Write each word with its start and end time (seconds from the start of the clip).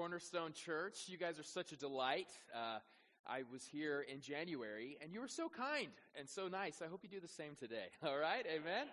Cornerstone 0.00 0.54
Church. 0.54 1.08
You 1.08 1.18
guys 1.18 1.38
are 1.38 1.42
such 1.42 1.72
a 1.72 1.76
delight. 1.76 2.28
Uh, 2.54 2.78
I 3.26 3.42
was 3.52 3.66
here 3.70 4.00
in 4.10 4.22
January, 4.22 4.96
and 5.02 5.12
you 5.12 5.20
were 5.20 5.28
so 5.28 5.50
kind 5.50 5.90
and 6.18 6.26
so 6.26 6.48
nice. 6.48 6.80
I 6.80 6.88
hope 6.88 7.00
you 7.02 7.10
do 7.10 7.20
the 7.20 7.28
same 7.28 7.54
today. 7.54 7.84
All 8.02 8.16
right? 8.16 8.46
Amen? 8.46 8.86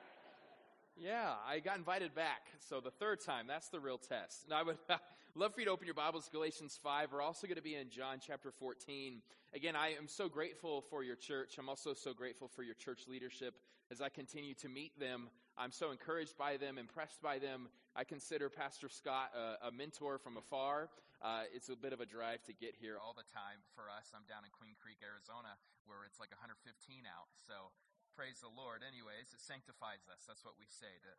Yeah, 0.97 1.31
I 1.47 1.59
got 1.59 1.77
invited 1.77 2.13
back. 2.13 2.41
So 2.67 2.81
the 2.81 2.91
third 2.91 3.21
time, 3.21 3.47
that's 3.47 3.69
the 3.69 3.79
real 3.79 3.97
test. 3.97 4.43
And 4.43 4.53
I 4.53 4.63
would 4.63 4.75
love 5.35 5.53
for 5.53 5.61
you 5.61 5.67
to 5.67 5.71
open 5.71 5.85
your 5.85 5.93
Bibles 5.93 6.27
Galatians 6.29 6.77
5. 6.83 7.13
We're 7.13 7.21
also 7.21 7.47
going 7.47 7.55
to 7.55 7.63
be 7.63 7.75
in 7.75 7.89
John 7.89 8.17
chapter 8.19 8.51
14. 8.51 9.21
Again, 9.55 9.77
I 9.77 9.93
am 9.93 10.09
so 10.09 10.27
grateful 10.27 10.83
for 10.89 11.03
your 11.03 11.15
church. 11.15 11.55
I'm 11.57 11.69
also 11.69 11.93
so 11.93 12.13
grateful 12.13 12.49
for 12.49 12.63
your 12.63 12.75
church 12.75 13.03
leadership 13.07 13.53
as 13.89 14.01
I 14.01 14.09
continue 14.09 14.55
to 14.55 14.67
meet 14.67 14.99
them. 14.99 15.29
I'm 15.57 15.71
so 15.71 15.91
encouraged 15.91 16.37
by 16.37 16.57
them, 16.57 16.77
impressed 16.77 17.21
by 17.21 17.39
them. 17.39 17.69
I 17.97 18.05
consider 18.05 18.45
Pastor 18.45 18.93
Scott 18.93 19.33
a, 19.33 19.67
a 19.67 19.71
mentor 19.73 20.21
from 20.21 20.37
afar. 20.37 20.93
Uh, 21.17 21.49
it's 21.49 21.73
a 21.73 21.73
bit 21.73 21.97
of 21.97 21.99
a 21.99 22.05
drive 22.05 22.45
to 22.45 22.53
get 22.53 22.77
here 22.77 23.01
all 23.01 23.17
the 23.17 23.25
time 23.33 23.57
for 23.73 23.89
us. 23.89 24.13
I'm 24.13 24.21
down 24.29 24.45
in 24.45 24.53
Queen 24.53 24.77
Creek, 24.77 25.01
Arizona, 25.01 25.57
where 25.89 26.05
it's 26.05 26.21
like 26.21 26.29
115 26.29 26.61
out. 27.09 27.33
So 27.33 27.73
praise 28.13 28.37
the 28.45 28.53
Lord. 28.53 28.85
Anyways, 28.85 29.33
it 29.33 29.41
sanctifies 29.41 30.05
us. 30.13 30.29
That's 30.29 30.45
what 30.45 30.61
we 30.61 30.69
say. 30.69 30.93
That 31.09 31.17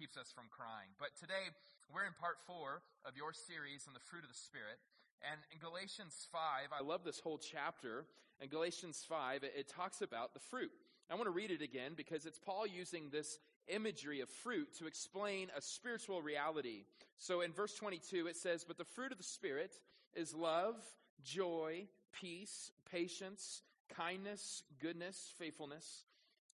keeps 0.00 0.16
us 0.16 0.32
from 0.32 0.48
crying. 0.48 0.96
But 0.96 1.12
today, 1.20 1.52
we're 1.92 2.08
in 2.08 2.16
part 2.16 2.40
four 2.48 2.80
of 3.04 3.12
your 3.12 3.36
series 3.36 3.84
on 3.84 3.92
the 3.92 4.00
fruit 4.00 4.24
of 4.24 4.32
the 4.32 4.40
Spirit. 4.40 4.80
And 5.20 5.36
in 5.52 5.60
Galatians 5.60 6.16
5, 6.32 6.72
I 6.72 6.80
love 6.80 7.04
this 7.04 7.20
whole 7.20 7.36
chapter. 7.36 8.08
In 8.40 8.48
Galatians 8.48 9.04
5, 9.04 9.44
it, 9.44 9.52
it 9.52 9.68
talks 9.68 10.00
about 10.00 10.32
the 10.32 10.40
fruit. 10.40 10.72
I 11.12 11.14
want 11.14 11.28
to 11.28 11.36
read 11.36 11.52
it 11.52 11.60
again 11.60 11.92
because 11.92 12.24
it's 12.24 12.40
Paul 12.40 12.64
using 12.64 13.12
this 13.12 13.36
imagery 13.68 14.20
of 14.20 14.28
fruit 14.28 14.74
to 14.78 14.86
explain 14.86 15.48
a 15.56 15.60
spiritual 15.60 16.22
reality. 16.22 16.84
So 17.18 17.40
in 17.40 17.52
verse 17.52 17.74
22, 17.74 18.26
it 18.26 18.36
says, 18.36 18.64
But 18.64 18.78
the 18.78 18.84
fruit 18.84 19.12
of 19.12 19.18
the 19.18 19.24
Spirit 19.24 19.78
is 20.14 20.34
love, 20.34 20.76
joy, 21.22 21.86
peace, 22.12 22.70
patience, 22.90 23.62
kindness, 23.94 24.62
goodness, 24.80 25.32
faithfulness 25.38 26.04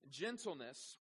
gentleness, 0.10 0.98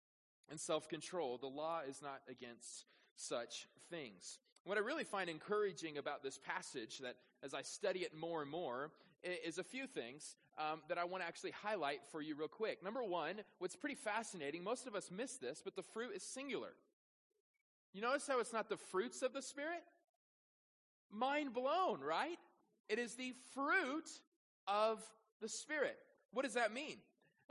and 0.50 0.60
self 0.60 0.90
control. 0.90 1.38
The 1.38 1.48
law 1.48 1.82
is 1.88 2.02
not 2.02 2.22
against 2.30 2.86
such 3.16 3.68
things. 3.90 4.40
What 4.66 4.78
I 4.78 4.82
really 4.82 5.04
find 5.04 5.30
encouraging 5.30 5.98
about 5.98 6.24
this 6.24 6.38
passage, 6.38 7.00
that 7.00 7.16
as 7.44 7.54
I 7.54 7.62
study 7.62 8.00
it 8.00 8.16
more 8.16 8.42
and 8.42 8.52
more, 8.52 8.92
is 9.24 9.58
a 9.58 9.64
few 9.64 9.88
things 9.88 10.36
um, 10.60 10.82
that 10.90 10.98
I 10.98 11.06
want 11.06 11.24
to 11.24 11.28
actually 11.28 11.52
highlight 11.52 12.02
for 12.12 12.22
you 12.22 12.36
real 12.36 12.48
quick. 12.48 12.84
Number 12.84 13.04
one, 13.04 13.36
what's 13.60 13.76
pretty 13.76 13.96
fascinating, 13.96 14.64
most 14.64 14.86
of 14.86 14.96
us 14.96 15.10
miss 15.10 15.38
this, 15.38 15.62
but 15.64 15.76
the 15.76 15.84
fruit 15.84 16.12
is 16.16 16.24
singular. 16.24 16.74
You 17.94 18.02
notice 18.02 18.28
how 18.28 18.40
it's 18.40 18.54
not 18.54 18.70
the 18.70 18.78
fruits 18.78 19.22
of 19.22 19.34
the 19.34 19.42
Spirit? 19.42 19.82
Mind 21.12 21.54
blown, 21.54 22.02
right? 22.02 22.38
It 22.88 23.00
is 23.00 23.16
the 23.16 23.34
fruit 23.56 24.10
of 24.68 25.02
the 25.42 25.50
Spirit. 25.50 25.98
What 26.32 26.44
does 26.44 26.54
that 26.54 26.74
mean? 26.74 26.98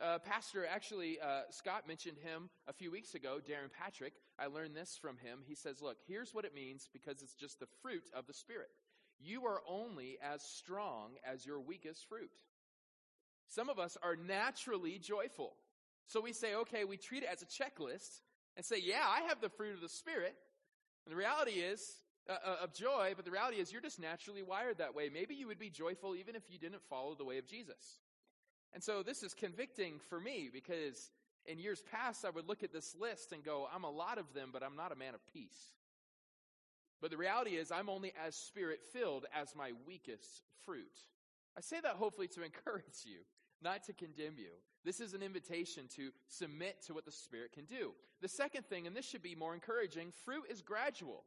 Uh, 0.01 0.19
Pastor, 0.19 0.65
actually, 0.65 1.19
uh, 1.21 1.43
Scott 1.51 1.89
mentioned 1.89 2.19
him 2.19 2.51
a 2.69 2.73
few 2.73 2.93
weeks 2.93 3.15
ago, 3.17 3.39
Darren 3.45 3.73
Patrick. 3.73 4.13
I 4.39 4.47
learned 4.47 4.77
this 4.77 4.97
from 5.01 5.17
him. 5.17 5.41
He 5.45 5.57
says, 5.57 5.83
Look, 5.83 5.97
here's 6.07 6.33
what 6.33 6.45
it 6.45 6.55
means 6.55 6.89
because 6.93 7.21
it's 7.21 7.35
just 7.35 7.59
the 7.59 7.67
fruit 7.83 8.05
of 8.15 8.29
the 8.29 8.33
Spirit. 8.33 8.71
You 9.19 9.47
are 9.47 9.61
only 9.69 10.19
as 10.23 10.43
strong 10.43 11.15
as 11.25 11.45
your 11.45 11.61
weakest 11.61 12.09
fruit. 12.09 12.31
Some 13.49 13.69
of 13.69 13.79
us 13.79 13.97
are 14.03 14.17
naturally 14.17 14.99
joyful. 14.99 15.55
So 16.07 16.21
we 16.21 16.33
say, 16.33 16.55
okay, 16.55 16.85
we 16.85 16.97
treat 16.97 17.23
it 17.23 17.29
as 17.31 17.43
a 17.43 17.47
checklist 17.47 18.21
and 18.57 18.65
say, 18.65 18.77
yeah, 18.83 19.05
I 19.07 19.23
have 19.29 19.41
the 19.41 19.49
fruit 19.49 19.75
of 19.75 19.81
the 19.81 19.89
Spirit. 19.89 20.35
And 21.05 21.13
the 21.13 21.17
reality 21.17 21.53
is, 21.53 21.81
uh, 22.29 22.37
uh 22.45 22.65
of 22.65 22.75
joy, 22.75 23.13
but 23.17 23.25
the 23.25 23.31
reality 23.31 23.59
is 23.59 23.73
you're 23.73 23.83
just 23.83 24.01
naturally 24.01 24.43
wired 24.43 24.79
that 24.79 24.95
way. 24.95 25.11
Maybe 25.13 25.35
you 25.35 25.47
would 25.47 25.59
be 25.59 25.71
joyful 25.71 26.15
even 26.15 26.35
if 26.35 26.43
you 26.51 26.59
didn't 26.59 26.83
follow 26.89 27.15
the 27.15 27.25
way 27.25 27.39
of 27.39 27.47
Jesus. 27.47 28.01
And 28.75 28.83
so 28.83 29.03
this 29.03 29.23
is 29.23 29.35
convicting 29.35 29.99
for 30.09 30.21
me 30.21 30.51
because 30.53 31.11
in 31.47 31.59
years 31.59 31.83
past, 31.91 32.25
I 32.25 32.31
would 32.31 32.47
look 32.47 32.63
at 32.63 32.73
this 32.73 32.95
list 32.99 33.33
and 33.33 33.43
go, 33.43 33.67
I'm 33.75 33.85
a 33.85 33.91
lot 33.91 34.19
of 34.19 34.35
them, 34.35 34.51
but 34.53 34.63
I'm 34.63 34.77
not 34.77 34.93
a 34.93 34.97
man 34.97 35.15
of 35.15 35.27
peace. 35.33 35.73
But 37.01 37.11
the 37.11 37.17
reality 37.17 37.53
is, 37.53 37.71
I'm 37.71 37.89
only 37.89 38.13
as 38.27 38.35
spirit 38.35 38.81
filled 38.93 39.25
as 39.35 39.55
my 39.57 39.73
weakest 39.87 40.43
fruit. 40.65 40.93
I 41.59 41.61
say 41.61 41.81
that 41.83 41.97
hopefully 41.97 42.29
to 42.29 42.43
encourage 42.45 43.05
you, 43.05 43.19
not 43.61 43.83
to 43.85 43.93
condemn 43.93 44.39
you. 44.39 44.53
This 44.85 45.01
is 45.01 45.13
an 45.13 45.23
invitation 45.23 45.89
to 45.97 46.11
submit 46.29 46.83
to 46.87 46.95
what 46.95 47.05
the 47.05 47.11
Spirit 47.11 47.53
can 47.53 47.65
do. 47.65 47.93
The 48.23 48.29
second 48.29 48.65
thing, 48.67 48.87
and 48.87 48.97
this 48.97 49.05
should 49.05 49.23
be 49.23 49.35
more 49.35 49.53
encouraging 49.53 50.13
fruit 50.25 50.45
is 50.49 50.63
gradual. 50.63 51.25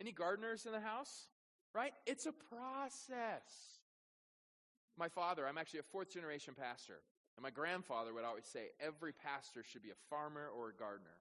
Any 0.00 0.10
gardeners 0.10 0.66
in 0.66 0.72
the 0.72 0.80
house? 0.80 1.28
Right? 1.74 1.92
It's 2.06 2.26
a 2.26 2.32
process 2.32 3.74
my 4.96 5.08
father, 5.08 5.46
I'm 5.46 5.58
actually 5.58 5.80
a 5.80 5.90
fourth 5.90 6.10
generation 6.10 6.54
pastor. 6.54 7.00
And 7.36 7.42
my 7.42 7.50
grandfather 7.50 8.14
would 8.14 8.24
always 8.24 8.46
say, 8.46 8.70
every 8.78 9.12
pastor 9.12 9.64
should 9.64 9.82
be 9.82 9.90
a 9.90 10.08
farmer 10.08 10.48
or 10.56 10.68
a 10.68 10.74
gardener. 10.74 11.18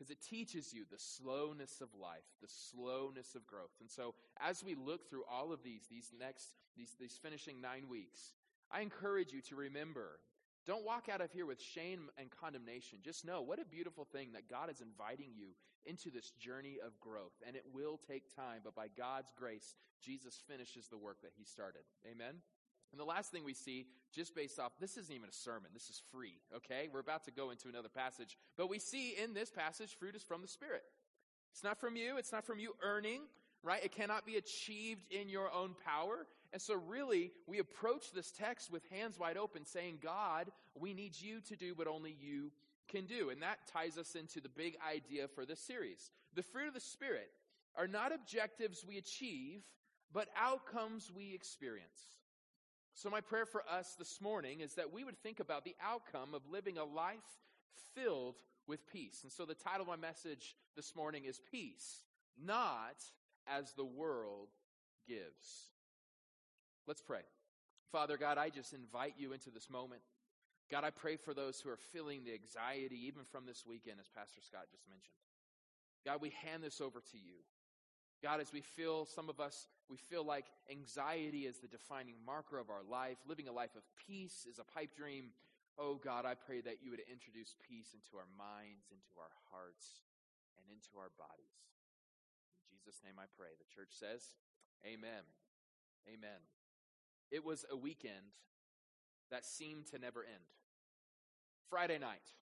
Because 0.00 0.10
it 0.10 0.24
teaches 0.24 0.72
you 0.72 0.86
the 0.90 0.98
slowness 0.98 1.82
of 1.82 1.88
life, 2.00 2.24
the 2.40 2.48
slowness 2.48 3.34
of 3.34 3.46
growth. 3.46 3.76
And 3.82 3.90
so 3.90 4.14
as 4.40 4.64
we 4.64 4.74
look 4.74 5.10
through 5.10 5.24
all 5.30 5.52
of 5.52 5.62
these, 5.62 5.82
these 5.90 6.10
next, 6.18 6.54
these, 6.74 6.96
these 6.98 7.18
finishing 7.22 7.60
nine 7.60 7.86
weeks, 7.86 8.32
I 8.72 8.80
encourage 8.80 9.30
you 9.34 9.42
to 9.42 9.56
remember 9.56 10.20
don't 10.66 10.86
walk 10.86 11.08
out 11.12 11.20
of 11.20 11.32
here 11.32 11.44
with 11.44 11.60
shame 11.60 12.10
and 12.16 12.30
condemnation. 12.30 12.98
Just 13.02 13.26
know 13.26 13.42
what 13.42 13.60
a 13.60 13.64
beautiful 13.64 14.04
thing 14.04 14.32
that 14.32 14.48
God 14.48 14.70
is 14.70 14.80
inviting 14.80 15.32
you 15.34 15.48
into 15.84 16.10
this 16.10 16.30
journey 16.32 16.76
of 16.84 16.98
growth. 17.00 17.32
And 17.46 17.56
it 17.56 17.64
will 17.72 17.98
take 18.08 18.34
time, 18.34 18.60
but 18.64 18.74
by 18.74 18.86
God's 18.96 19.32
grace, 19.36 19.74
Jesus 20.02 20.42
finishes 20.48 20.88
the 20.88 20.98
work 20.98 21.18
that 21.22 21.32
He 21.36 21.44
started. 21.44 21.82
Amen? 22.10 22.36
And 22.92 23.00
the 23.00 23.04
last 23.04 23.30
thing 23.30 23.44
we 23.44 23.54
see, 23.54 23.86
just 24.12 24.34
based 24.34 24.58
off, 24.58 24.72
this 24.80 24.96
isn't 24.96 25.14
even 25.14 25.28
a 25.28 25.32
sermon, 25.32 25.70
this 25.72 25.88
is 25.88 26.02
free, 26.10 26.34
okay? 26.56 26.88
We're 26.92 27.00
about 27.00 27.24
to 27.24 27.30
go 27.30 27.50
into 27.50 27.68
another 27.68 27.88
passage. 27.88 28.36
But 28.56 28.68
we 28.68 28.78
see 28.78 29.14
in 29.22 29.32
this 29.32 29.50
passage, 29.50 29.96
fruit 29.98 30.16
is 30.16 30.24
from 30.24 30.42
the 30.42 30.48
Spirit. 30.48 30.82
It's 31.52 31.62
not 31.62 31.78
from 31.78 31.96
you, 31.96 32.16
it's 32.18 32.32
not 32.32 32.44
from 32.44 32.58
you 32.58 32.74
earning, 32.82 33.22
right? 33.62 33.84
It 33.84 33.92
cannot 33.92 34.26
be 34.26 34.36
achieved 34.36 35.04
in 35.10 35.28
your 35.28 35.52
own 35.52 35.74
power. 35.84 36.26
And 36.52 36.60
so, 36.60 36.74
really, 36.74 37.30
we 37.46 37.58
approach 37.58 38.12
this 38.12 38.32
text 38.32 38.72
with 38.72 38.82
hands 38.90 39.18
wide 39.18 39.36
open, 39.36 39.64
saying, 39.64 39.98
God, 40.02 40.50
we 40.74 40.94
need 40.94 41.12
you 41.20 41.40
to 41.48 41.56
do 41.56 41.74
what 41.74 41.86
only 41.86 42.16
you 42.20 42.50
can 42.88 43.06
do. 43.06 43.30
And 43.30 43.42
that 43.42 43.58
ties 43.72 43.98
us 43.98 44.16
into 44.16 44.40
the 44.40 44.48
big 44.48 44.76
idea 44.88 45.28
for 45.28 45.44
this 45.44 45.60
series. 45.60 46.10
The 46.34 46.42
fruit 46.42 46.68
of 46.68 46.74
the 46.74 46.80
Spirit 46.80 47.30
are 47.76 47.86
not 47.86 48.12
objectives 48.12 48.84
we 48.86 48.98
achieve, 48.98 49.62
but 50.12 50.28
outcomes 50.36 51.10
we 51.14 51.34
experience. 51.34 52.10
So, 53.00 53.08
my 53.08 53.22
prayer 53.22 53.46
for 53.46 53.62
us 53.66 53.94
this 53.98 54.20
morning 54.20 54.60
is 54.60 54.74
that 54.74 54.92
we 54.92 55.04
would 55.04 55.16
think 55.22 55.40
about 55.40 55.64
the 55.64 55.74
outcome 55.82 56.34
of 56.34 56.42
living 56.52 56.76
a 56.76 56.84
life 56.84 57.24
filled 57.94 58.34
with 58.66 58.86
peace. 58.92 59.20
And 59.22 59.32
so, 59.32 59.46
the 59.46 59.54
title 59.54 59.80
of 59.80 59.86
my 59.86 59.96
message 59.96 60.54
this 60.76 60.94
morning 60.94 61.24
is 61.24 61.40
Peace, 61.50 62.02
Not 62.38 63.02
as 63.46 63.72
the 63.72 63.86
World 63.86 64.48
Gives. 65.08 65.70
Let's 66.86 67.00
pray. 67.00 67.22
Father 67.90 68.18
God, 68.18 68.36
I 68.36 68.50
just 68.50 68.74
invite 68.74 69.14
you 69.16 69.32
into 69.32 69.48
this 69.48 69.70
moment. 69.70 70.02
God, 70.70 70.84
I 70.84 70.90
pray 70.90 71.16
for 71.16 71.32
those 71.32 71.58
who 71.58 71.70
are 71.70 71.78
feeling 71.94 72.24
the 72.24 72.34
anxiety, 72.34 73.06
even 73.06 73.22
from 73.24 73.46
this 73.46 73.64
weekend, 73.66 73.96
as 73.98 74.08
Pastor 74.14 74.42
Scott 74.42 74.66
just 74.70 74.86
mentioned. 74.90 75.16
God, 76.04 76.20
we 76.20 76.34
hand 76.44 76.62
this 76.62 76.82
over 76.82 77.00
to 77.00 77.16
you. 77.16 77.40
God, 78.22 78.40
as 78.40 78.52
we 78.52 78.60
feel, 78.60 79.06
some 79.06 79.28
of 79.28 79.40
us, 79.40 79.66
we 79.88 79.96
feel 79.96 80.24
like 80.24 80.46
anxiety 80.70 81.48
is 81.48 81.58
the 81.58 81.68
defining 81.68 82.16
marker 82.24 82.58
of 82.58 82.68
our 82.68 82.84
life. 82.84 83.16
Living 83.26 83.48
a 83.48 83.52
life 83.52 83.74
of 83.76 83.82
peace 84.06 84.46
is 84.48 84.58
a 84.58 84.64
pipe 84.64 84.94
dream. 84.94 85.32
Oh 85.78 85.96
God, 85.96 86.26
I 86.26 86.34
pray 86.34 86.60
that 86.60 86.84
you 86.84 86.90
would 86.90 87.00
introduce 87.10 87.56
peace 87.64 87.96
into 87.96 88.20
our 88.20 88.28
minds, 88.36 88.92
into 88.92 89.16
our 89.16 89.32
hearts, 89.48 90.04
and 90.60 90.68
into 90.68 91.00
our 91.00 91.08
bodies. 91.16 91.56
In 92.68 92.76
Jesus' 92.76 93.00
name 93.00 93.16
I 93.16 93.24
pray. 93.40 93.56
The 93.56 93.72
church 93.72 93.96
says, 93.96 94.36
Amen. 94.84 95.24
Amen. 96.08 96.44
It 97.30 97.44
was 97.44 97.64
a 97.70 97.76
weekend 97.76 98.36
that 99.30 99.44
seemed 99.44 99.86
to 99.92 99.98
never 99.98 100.20
end. 100.20 100.44
Friday 101.68 101.98
night, 101.98 102.36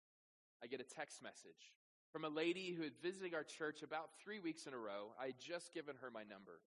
I 0.62 0.66
get 0.66 0.80
a 0.80 0.84
text 0.84 1.22
message 1.22 1.76
from 2.12 2.24
a 2.24 2.28
lady 2.28 2.72
who 2.72 2.82
had 2.82 2.96
visited 3.02 3.34
our 3.34 3.44
church 3.44 3.82
about 3.82 4.10
three 4.22 4.38
weeks 4.38 4.66
in 4.66 4.72
a 4.72 4.78
row. 4.78 5.12
I 5.20 5.26
had 5.26 5.38
just 5.38 5.74
given 5.74 5.96
her 6.00 6.10
my 6.10 6.22
number. 6.22 6.60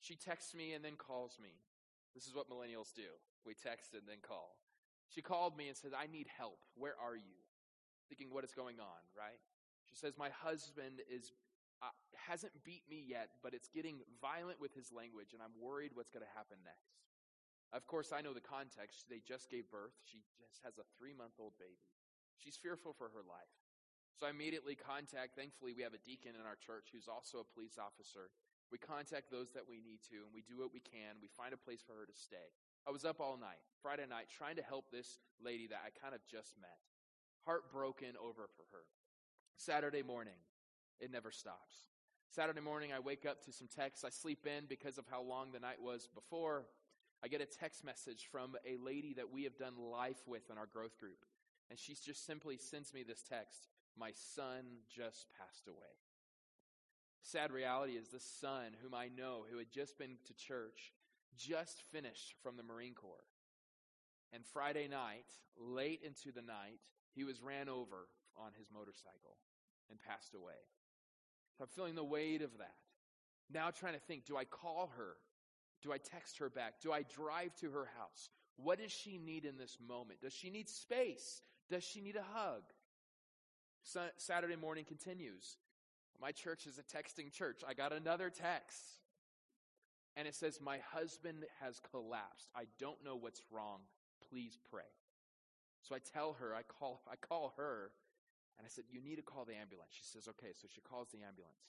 She 0.00 0.16
texts 0.16 0.54
me 0.54 0.74
and 0.74 0.84
then 0.84 0.96
calls 0.96 1.38
me. 1.42 1.50
This 2.14 2.26
is 2.26 2.34
what 2.34 2.50
millennials 2.50 2.94
do. 2.94 3.10
We 3.46 3.54
text 3.54 3.94
and 3.94 4.02
then 4.06 4.18
call. 4.22 4.56
She 5.08 5.22
called 5.22 5.56
me 5.56 5.68
and 5.68 5.76
said, 5.76 5.92
I 5.96 6.06
need 6.06 6.26
help. 6.26 6.58
Where 6.76 6.94
are 7.00 7.16
you? 7.16 7.38
Thinking, 8.08 8.28
what 8.30 8.44
is 8.44 8.52
going 8.52 8.80
on, 8.80 9.02
right? 9.16 9.40
She 9.88 9.96
says, 9.96 10.14
My 10.18 10.30
husband 10.30 11.00
is 11.08 11.32
uh, 11.80 11.94
hasn't 12.26 12.52
beat 12.64 12.82
me 12.90 13.04
yet, 13.06 13.30
but 13.42 13.54
it's 13.54 13.68
getting 13.70 14.02
violent 14.18 14.58
with 14.58 14.74
his 14.74 14.90
language, 14.90 15.30
and 15.30 15.38
I'm 15.38 15.54
worried 15.62 15.94
what's 15.94 16.10
going 16.10 16.26
to 16.26 16.34
happen 16.34 16.58
next. 16.66 17.06
Of 17.70 17.86
course, 17.86 18.10
I 18.10 18.18
know 18.18 18.34
the 18.34 18.42
context. 18.42 19.06
They 19.06 19.22
just 19.22 19.46
gave 19.46 19.70
birth. 19.70 19.94
She 20.02 20.24
just 20.34 20.64
has 20.64 20.80
a 20.80 20.86
three 20.98 21.14
month 21.14 21.38
old 21.38 21.54
baby. 21.60 21.78
She's 22.40 22.56
fearful 22.56 22.94
for 22.96 23.12
her 23.12 23.22
life. 23.22 23.54
So 24.18 24.26
I 24.26 24.34
immediately 24.34 24.74
contact, 24.74 25.38
thankfully, 25.38 25.70
we 25.70 25.86
have 25.86 25.94
a 25.94 26.02
deacon 26.02 26.34
in 26.34 26.42
our 26.42 26.58
church 26.58 26.90
who's 26.90 27.06
also 27.06 27.38
a 27.38 27.46
police 27.54 27.78
officer. 27.78 28.34
We 28.74 28.76
contact 28.76 29.30
those 29.30 29.54
that 29.54 29.70
we 29.70 29.78
need 29.78 30.02
to, 30.10 30.26
and 30.26 30.34
we 30.34 30.42
do 30.42 30.58
what 30.58 30.74
we 30.74 30.82
can. 30.82 31.22
We 31.22 31.30
find 31.30 31.54
a 31.54 31.56
place 31.56 31.86
for 31.86 31.94
her 31.94 32.02
to 32.02 32.18
stay. 32.18 32.50
I 32.82 32.90
was 32.90 33.06
up 33.06 33.22
all 33.22 33.38
night, 33.38 33.62
Friday 33.78 34.10
night, 34.10 34.26
trying 34.26 34.58
to 34.58 34.66
help 34.66 34.90
this 34.90 35.22
lady 35.38 35.70
that 35.70 35.86
I 35.86 35.94
kind 35.94 36.18
of 36.18 36.26
just 36.26 36.58
met. 36.58 36.82
Heartbroken 37.46 38.18
over 38.18 38.50
for 38.58 38.66
her. 38.74 38.90
Saturday 39.54 40.02
morning, 40.02 40.42
it 40.98 41.14
never 41.14 41.30
stops. 41.30 41.86
Saturday 42.34 42.60
morning, 42.60 42.90
I 42.90 42.98
wake 42.98 43.24
up 43.24 43.46
to 43.46 43.52
some 43.52 43.68
texts. 43.70 44.04
I 44.04 44.10
sleep 44.10 44.50
in 44.50 44.66
because 44.66 44.98
of 44.98 45.06
how 45.06 45.22
long 45.22 45.52
the 45.54 45.62
night 45.62 45.78
was 45.80 46.10
before. 46.12 46.66
I 47.22 47.28
get 47.28 47.40
a 47.40 47.46
text 47.46 47.84
message 47.84 48.26
from 48.32 48.56
a 48.66 48.82
lady 48.82 49.14
that 49.14 49.30
we 49.30 49.44
have 49.44 49.56
done 49.56 49.78
life 49.78 50.26
with 50.26 50.50
in 50.50 50.58
our 50.58 50.66
growth 50.66 50.98
group. 50.98 51.22
And 51.70 51.78
she 51.78 51.94
just 51.94 52.26
simply 52.26 52.58
sends 52.58 52.92
me 52.92 53.04
this 53.06 53.22
text 53.22 53.68
My 53.98 54.12
son 54.34 54.64
just 54.88 55.26
passed 55.38 55.66
away. 55.66 55.96
Sad 57.22 57.52
reality 57.52 57.94
is 57.94 58.08
this 58.08 58.24
son, 58.40 58.72
whom 58.82 58.94
I 58.94 59.08
know, 59.08 59.44
who 59.50 59.58
had 59.58 59.70
just 59.70 59.98
been 59.98 60.16
to 60.26 60.34
church, 60.34 60.92
just 61.36 61.82
finished 61.92 62.34
from 62.42 62.56
the 62.56 62.62
Marine 62.62 62.94
Corps. 62.94 63.24
And 64.32 64.44
Friday 64.44 64.88
night, 64.88 65.26
late 65.58 66.00
into 66.04 66.32
the 66.32 66.46
night, 66.46 66.80
he 67.14 67.24
was 67.24 67.42
ran 67.42 67.68
over 67.68 68.08
on 68.36 68.52
his 68.56 68.68
motorcycle 68.72 69.36
and 69.90 69.98
passed 69.98 70.34
away. 70.34 70.60
So 71.56 71.64
I'm 71.64 71.70
feeling 71.70 71.94
the 71.94 72.04
weight 72.04 72.42
of 72.42 72.56
that. 72.58 72.76
Now 73.52 73.70
trying 73.70 73.94
to 73.94 74.00
think 74.00 74.24
do 74.24 74.36
I 74.36 74.44
call 74.44 74.92
her? 74.96 75.16
Do 75.82 75.92
I 75.92 75.98
text 75.98 76.38
her 76.38 76.50
back? 76.50 76.80
Do 76.80 76.92
I 76.92 77.02
drive 77.02 77.54
to 77.56 77.70
her 77.70 77.88
house? 77.98 78.30
What 78.56 78.80
does 78.80 78.92
she 78.92 79.18
need 79.18 79.44
in 79.44 79.56
this 79.56 79.78
moment? 79.86 80.20
Does 80.20 80.32
she 80.32 80.50
need 80.50 80.68
space? 80.68 81.40
Does 81.70 81.84
she 81.84 82.00
need 82.00 82.16
a 82.16 82.24
hug? 82.32 82.62
Saturday 84.16 84.56
morning 84.56 84.84
continues. 84.84 85.56
My 86.20 86.32
church 86.32 86.66
is 86.66 86.78
a 86.78 86.82
texting 86.82 87.32
church. 87.32 87.62
I 87.66 87.74
got 87.74 87.92
another 87.92 88.28
text. 88.28 88.82
And 90.16 90.28
it 90.28 90.34
says, 90.34 90.60
My 90.60 90.78
husband 90.92 91.44
has 91.60 91.80
collapsed. 91.90 92.48
I 92.54 92.64
don't 92.78 93.02
know 93.04 93.16
what's 93.16 93.40
wrong. 93.50 93.80
Please 94.30 94.58
pray. 94.70 94.90
So 95.82 95.94
I 95.94 95.98
tell 96.00 96.34
her, 96.40 96.54
I 96.54 96.62
call, 96.62 97.00
I 97.10 97.14
call 97.16 97.54
her, 97.56 97.92
and 98.58 98.66
I 98.66 98.68
said, 98.68 98.84
You 98.90 99.00
need 99.00 99.16
to 99.16 99.22
call 99.22 99.44
the 99.44 99.56
ambulance. 99.56 99.92
She 99.92 100.04
says, 100.04 100.28
Okay. 100.28 100.52
So 100.60 100.68
she 100.68 100.80
calls 100.80 101.08
the 101.08 101.24
ambulance. 101.26 101.62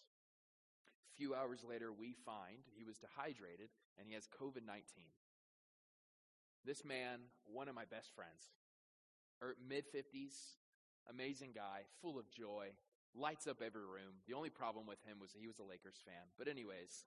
A 1.13 1.15
few 1.15 1.36
hours 1.36 1.63
later, 1.68 1.92
we 1.94 2.15
find 2.25 2.68
he 2.75 2.83
was 2.83 2.98
dehydrated 2.98 3.69
and 3.98 4.07
he 4.07 4.13
has 4.15 4.27
COVID 4.27 4.65
19. 4.65 4.83
This 6.65 6.83
man, 6.83 7.31
one 7.45 7.69
of 7.69 7.75
my 7.75 7.86
best 7.86 8.12
friends, 8.13 8.51
er, 9.42 9.56
mid 9.62 9.86
50s, 9.86 10.58
amazing 11.09 11.51
guy, 11.53 11.83
full 12.01 12.17
of 12.17 12.29
joy, 12.31 12.69
lights 13.15 13.47
up 13.47 13.61
every 13.65 13.81
room. 13.81 14.21
The 14.27 14.33
only 14.33 14.50
problem 14.50 14.85
with 14.85 15.01
him 15.06 15.17
was 15.19 15.33
he 15.33 15.47
was 15.47 15.59
a 15.59 15.67
Lakers 15.67 16.00
fan. 16.06 16.29
But, 16.38 16.47
anyways, 16.47 17.06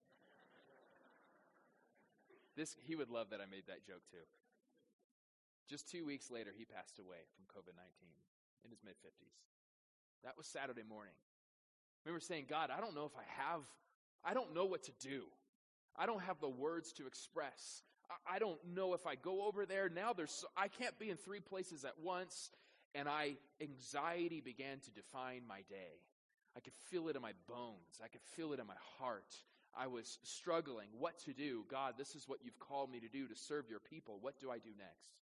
this, 2.56 2.76
he 2.84 2.96
would 2.96 3.10
love 3.10 3.30
that 3.30 3.40
I 3.40 3.46
made 3.46 3.64
that 3.68 3.86
joke 3.86 4.04
too. 4.10 4.26
Just 5.68 5.88
two 5.88 6.04
weeks 6.04 6.30
later, 6.30 6.50
he 6.56 6.64
passed 6.64 6.98
away 6.98 7.24
from 7.32 7.48
COVID 7.48 7.72
19 7.72 7.86
in 8.64 8.70
his 8.70 8.80
mid 8.84 8.94
50s. 9.00 9.40
That 10.24 10.36
was 10.36 10.46
Saturday 10.46 10.82
morning. 10.86 11.14
We 12.04 12.12
were 12.12 12.20
saying, 12.20 12.46
God, 12.48 12.70
I 12.76 12.80
don't 12.80 12.94
know 12.94 13.06
if 13.06 13.16
I 13.16 13.24
have, 13.42 13.60
I 14.24 14.34
don't 14.34 14.54
know 14.54 14.64
what 14.64 14.82
to 14.84 14.92
do. 15.00 15.22
I 15.96 16.06
don't 16.06 16.22
have 16.22 16.40
the 16.40 16.48
words 16.48 16.92
to 16.94 17.06
express. 17.06 17.82
I, 18.10 18.36
I 18.36 18.38
don't 18.38 18.58
know 18.74 18.94
if 18.94 19.06
I 19.06 19.14
go 19.14 19.46
over 19.46 19.66
there. 19.66 19.88
Now 19.88 20.12
there's, 20.12 20.44
I 20.56 20.68
can't 20.68 20.98
be 20.98 21.10
in 21.10 21.16
three 21.16 21.40
places 21.40 21.84
at 21.84 21.94
once. 22.02 22.50
And 22.94 23.08
I, 23.08 23.36
anxiety 23.60 24.40
began 24.40 24.80
to 24.80 24.90
define 24.90 25.42
my 25.48 25.62
day. 25.68 26.00
I 26.56 26.60
could 26.60 26.74
feel 26.74 27.08
it 27.08 27.16
in 27.16 27.22
my 27.22 27.32
bones. 27.48 28.00
I 28.04 28.08
could 28.08 28.22
feel 28.22 28.52
it 28.52 28.60
in 28.60 28.66
my 28.66 28.76
heart. 28.98 29.34
I 29.74 29.86
was 29.86 30.18
struggling 30.22 30.88
what 30.98 31.18
to 31.20 31.32
do. 31.32 31.64
God, 31.70 31.94
this 31.96 32.14
is 32.14 32.28
what 32.28 32.40
you've 32.44 32.58
called 32.58 32.90
me 32.90 33.00
to 33.00 33.08
do 33.08 33.26
to 33.26 33.34
serve 33.34 33.70
your 33.70 33.80
people. 33.80 34.18
What 34.20 34.38
do 34.38 34.50
I 34.50 34.58
do 34.58 34.70
next? 34.76 35.14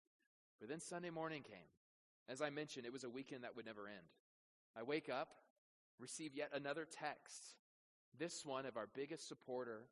But 0.60 0.70
then 0.70 0.80
Sunday 0.80 1.12
morning 1.12 1.44
came. 1.44 1.70
As 2.28 2.42
I 2.42 2.50
mentioned, 2.50 2.86
it 2.86 2.94
was 2.94 3.04
a 3.04 3.10
weekend 3.10 3.44
that 3.44 3.56
would 3.56 3.66
never 3.66 3.88
end. 3.88 4.08
I 4.76 4.84
wake 4.84 5.10
up, 5.10 5.30
receive 6.00 6.36
yet 6.36 6.50
another 6.54 6.86
text, 6.90 7.44
this 8.18 8.46
one 8.46 8.66
of 8.66 8.78
our 8.78 8.88
biggest 8.96 9.28
supporter, 9.28 9.84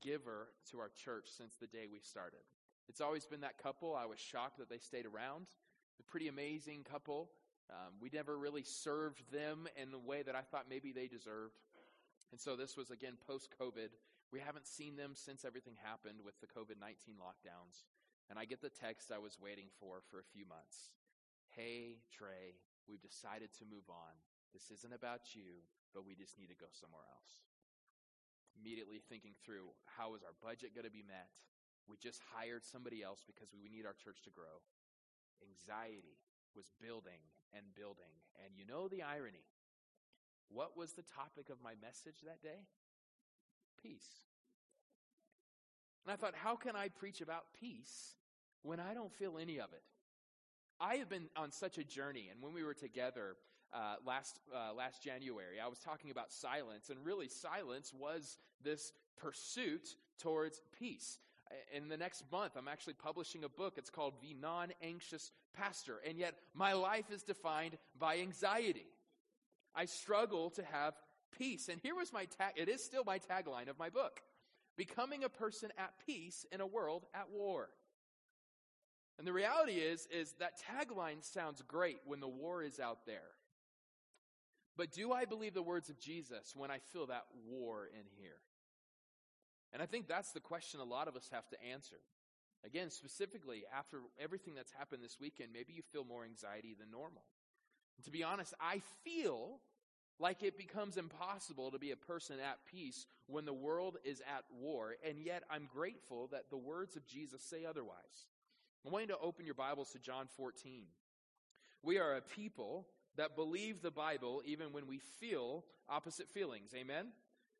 giver 0.00 0.48
to 0.70 0.78
our 0.78 0.90
church 1.04 1.28
since 1.36 1.54
the 1.56 1.66
day 1.66 1.86
we 1.90 2.00
started. 2.00 2.40
It's 2.88 3.00
always 3.00 3.24
been 3.24 3.40
that 3.40 3.58
couple. 3.62 3.94
I 3.94 4.06
was 4.06 4.18
shocked 4.18 4.58
that 4.58 4.68
they 4.68 4.78
stayed 4.78 5.06
around. 5.06 5.46
A 6.00 6.10
pretty 6.10 6.28
amazing 6.28 6.84
couple. 6.90 7.30
Um, 7.70 7.96
we 8.00 8.10
never 8.12 8.36
really 8.36 8.62
served 8.62 9.22
them 9.32 9.68
in 9.80 9.90
the 9.90 9.98
way 9.98 10.22
that 10.22 10.34
I 10.34 10.42
thought 10.42 10.66
maybe 10.68 10.92
they 10.92 11.06
deserved. 11.06 11.56
And 12.30 12.40
so 12.40 12.56
this 12.56 12.76
was 12.76 12.90
again 12.90 13.16
post 13.26 13.48
COVID. 13.60 13.94
We 14.32 14.40
haven't 14.40 14.66
seen 14.66 14.96
them 14.96 15.12
since 15.14 15.44
everything 15.44 15.78
happened 15.82 16.20
with 16.24 16.34
the 16.40 16.50
COVID 16.50 16.80
19 16.80 17.14
lockdowns. 17.16 17.86
And 18.28 18.38
I 18.38 18.44
get 18.44 18.60
the 18.60 18.72
text 18.72 19.12
I 19.12 19.20
was 19.20 19.38
waiting 19.38 19.68
for 19.80 20.00
for 20.10 20.18
a 20.18 20.30
few 20.32 20.44
months. 20.44 20.90
Hey, 21.54 22.02
Trey, 22.10 22.58
we've 22.88 23.04
decided 23.04 23.52
to 23.60 23.68
move 23.68 23.86
on. 23.88 24.14
This 24.52 24.70
isn't 24.70 24.94
about 24.94 25.34
you, 25.34 25.62
but 25.94 26.06
we 26.06 26.14
just 26.14 26.38
need 26.38 26.50
to 26.50 26.58
go 26.58 26.66
somewhere 26.72 27.04
else. 27.06 27.32
Immediately 28.58 29.02
thinking 29.06 29.34
through 29.44 29.70
how 29.98 30.14
is 30.14 30.22
our 30.22 30.34
budget 30.42 30.74
going 30.74 30.86
to 30.86 30.94
be 30.94 31.06
met? 31.06 31.42
We 31.86 32.00
just 32.00 32.22
hired 32.32 32.64
somebody 32.64 33.02
else 33.04 33.22
because 33.26 33.52
we 33.52 33.68
need 33.68 33.84
our 33.84 33.94
church 33.94 34.22
to 34.24 34.32
grow. 34.32 34.64
Anxiety 35.50 36.18
was 36.56 36.70
building 36.80 37.20
and 37.52 37.64
building. 37.74 38.12
And 38.44 38.54
you 38.56 38.64
know 38.66 38.88
the 38.88 39.02
irony. 39.02 39.44
What 40.48 40.76
was 40.76 40.92
the 40.92 41.02
topic 41.02 41.50
of 41.50 41.62
my 41.62 41.72
message 41.82 42.20
that 42.24 42.42
day? 42.42 42.66
Peace. 43.82 44.24
And 46.04 46.12
I 46.12 46.16
thought, 46.16 46.34
how 46.34 46.56
can 46.56 46.76
I 46.76 46.88
preach 46.88 47.20
about 47.20 47.44
peace 47.58 48.16
when 48.62 48.78
I 48.78 48.94
don't 48.94 49.12
feel 49.12 49.38
any 49.38 49.58
of 49.58 49.72
it? 49.72 49.82
I 50.80 50.96
have 50.96 51.08
been 51.08 51.28
on 51.36 51.50
such 51.50 51.78
a 51.78 51.84
journey, 51.84 52.28
and 52.30 52.42
when 52.42 52.52
we 52.52 52.62
were 52.62 52.74
together 52.74 53.36
uh, 53.72 53.96
last 54.04 54.38
uh, 54.54 54.74
last 54.74 55.02
January, 55.02 55.60
I 55.64 55.68
was 55.68 55.78
talking 55.78 56.10
about 56.10 56.32
silence, 56.32 56.90
and 56.90 56.98
really, 57.04 57.28
silence 57.28 57.92
was 57.92 58.38
this 58.62 58.92
pursuit 59.16 59.96
towards 60.20 60.60
peace. 60.78 61.18
In 61.72 61.88
the 61.88 61.96
next 61.96 62.24
month, 62.32 62.52
I'm 62.56 62.68
actually 62.68 62.94
publishing 62.94 63.44
a 63.44 63.48
book. 63.48 63.74
It's 63.76 63.90
called 63.90 64.14
The 64.20 64.34
Non 64.34 64.72
Anxious 64.82 65.32
Pastor, 65.54 66.00
and 66.06 66.18
yet 66.18 66.34
my 66.54 66.72
life 66.72 67.10
is 67.10 67.22
defined 67.22 67.76
by 67.98 68.18
anxiety. 68.18 68.86
I 69.74 69.84
struggle 69.86 70.50
to 70.50 70.62
have 70.64 70.94
peace, 71.36 71.68
and 71.68 71.80
here 71.80 71.94
was 71.94 72.12
my 72.12 72.26
tag. 72.26 72.54
It 72.56 72.68
is 72.68 72.82
still 72.82 73.04
my 73.04 73.18
tagline 73.18 73.68
of 73.68 73.78
my 73.78 73.90
book: 73.90 74.20
becoming 74.76 75.24
a 75.24 75.28
person 75.28 75.70
at 75.78 75.94
peace 76.06 76.46
in 76.50 76.60
a 76.60 76.66
world 76.66 77.06
at 77.14 77.30
war. 77.30 77.68
And 79.18 79.26
the 79.26 79.32
reality 79.32 79.74
is, 79.74 80.08
is 80.10 80.32
that 80.40 80.60
tagline 80.60 81.22
sounds 81.22 81.62
great 81.62 81.98
when 82.04 82.20
the 82.20 82.28
war 82.28 82.62
is 82.62 82.80
out 82.80 83.06
there. 83.06 83.30
But 84.76 84.90
do 84.90 85.12
I 85.12 85.24
believe 85.24 85.54
the 85.54 85.62
words 85.62 85.88
of 85.88 86.00
Jesus 86.00 86.52
when 86.56 86.70
I 86.70 86.78
feel 86.78 87.06
that 87.06 87.26
war 87.46 87.88
in 87.92 88.06
here? 88.16 88.38
And 89.74 89.82
I 89.82 89.86
think 89.86 90.08
that's 90.08 90.30
the 90.30 90.40
question 90.40 90.80
a 90.80 90.84
lot 90.84 91.08
of 91.08 91.16
us 91.16 91.28
have 91.32 91.48
to 91.48 91.56
answer. 91.72 91.96
Again, 92.64 92.90
specifically, 92.90 93.64
after 93.76 93.98
everything 94.18 94.54
that's 94.54 94.72
happened 94.72 95.02
this 95.02 95.18
weekend, 95.20 95.50
maybe 95.52 95.74
you 95.74 95.82
feel 95.92 96.04
more 96.04 96.24
anxiety 96.24 96.74
than 96.78 96.90
normal. 96.90 97.24
And 97.98 98.04
to 98.06 98.10
be 98.10 98.22
honest, 98.22 98.54
I 98.60 98.80
feel 99.04 99.60
like 100.18 100.42
it 100.42 100.56
becomes 100.56 100.96
impossible 100.96 101.72
to 101.72 101.78
be 101.78 101.90
a 101.90 101.96
person 101.96 102.36
at 102.40 102.64
peace 102.70 103.06
when 103.26 103.44
the 103.44 103.52
world 103.52 103.98
is 104.04 104.20
at 104.20 104.44
war, 104.60 104.94
and 105.06 105.18
yet 105.18 105.42
I'm 105.50 105.68
grateful 105.72 106.28
that 106.28 106.50
the 106.50 106.56
words 106.56 106.96
of 106.96 107.06
Jesus 107.06 107.42
say 107.42 107.64
otherwise. 107.64 108.28
I 108.86 108.90
want 108.90 109.08
you 109.08 109.14
to 109.14 109.20
open 109.20 109.44
your 109.44 109.56
Bibles 109.56 109.90
to 109.90 109.98
John 109.98 110.28
14. 110.36 110.84
We 111.82 111.98
are 111.98 112.16
a 112.16 112.20
people 112.20 112.86
that 113.16 113.36
believe 113.36 113.82
the 113.82 113.90
Bible 113.90 114.42
even 114.46 114.72
when 114.72 114.86
we 114.86 114.98
feel 115.20 115.64
opposite 115.88 116.28
feelings. 116.30 116.70
Amen? 116.76 117.08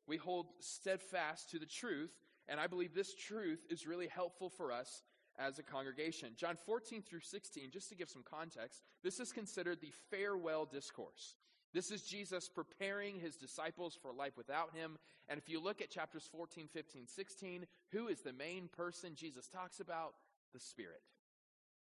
We 0.07 0.17
hold 0.17 0.47
steadfast 0.59 1.49
to 1.51 1.59
the 1.59 1.65
truth, 1.65 2.15
and 2.47 2.59
I 2.59 2.67
believe 2.67 2.93
this 2.93 3.15
truth 3.15 3.65
is 3.69 3.87
really 3.87 4.07
helpful 4.07 4.49
for 4.49 4.71
us 4.71 5.03
as 5.37 5.59
a 5.59 5.63
congregation. 5.63 6.33
John 6.37 6.55
14 6.55 7.01
through 7.01 7.21
16, 7.21 7.71
just 7.71 7.89
to 7.89 7.95
give 7.95 8.09
some 8.09 8.23
context, 8.23 8.81
this 9.03 9.19
is 9.19 9.31
considered 9.31 9.81
the 9.81 9.93
farewell 10.09 10.65
discourse. 10.65 11.35
This 11.73 11.91
is 11.91 12.03
Jesus 12.03 12.47
preparing 12.47 13.19
his 13.19 13.35
disciples 13.35 13.97
for 14.01 14.13
life 14.13 14.37
without 14.37 14.73
him. 14.73 14.97
And 15.27 15.37
if 15.37 15.49
you 15.49 15.61
look 15.61 15.81
at 15.81 15.89
chapters 15.89 16.29
14, 16.31 16.69
15, 16.71 17.07
16, 17.07 17.65
who 17.91 18.07
is 18.07 18.21
the 18.21 18.31
main 18.31 18.69
person 18.69 19.15
Jesus 19.15 19.47
talks 19.47 19.81
about? 19.81 20.13
The 20.53 20.59
Spirit 20.59 21.01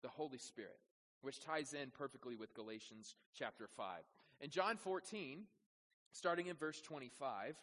the 0.02 0.08
Holy 0.08 0.38
Spirit, 0.38 0.80
which 1.22 1.40
ties 1.40 1.74
in 1.74 1.92
perfectly 1.92 2.36
with 2.36 2.54
Galatians 2.54 3.16
chapter 3.34 3.68
5. 3.76 4.04
In 4.42 4.50
John 4.50 4.78
14, 4.78 5.44
starting 6.12 6.48
in 6.48 6.56
verse 6.56 6.82
25, 6.82 7.56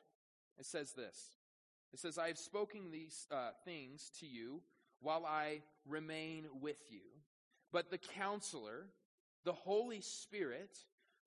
it 0.59 0.67
says 0.67 0.93
this 0.93 1.35
It 1.93 1.99
says, 1.99 2.19
I 2.19 2.29
have 2.29 2.39
spoken 2.39 2.91
these 2.91 3.27
uh, 3.31 3.51
things 3.65 4.11
to 4.21 4.27
you 4.27 4.63
while 5.01 5.27
I 5.27 5.61
remain 5.87 6.45
with 6.61 6.81
you. 6.91 7.01
But 7.73 7.91
the 7.91 7.99
counselor, 7.99 8.87
the 9.45 9.53
Holy 9.53 10.01
Spirit, 10.01 10.77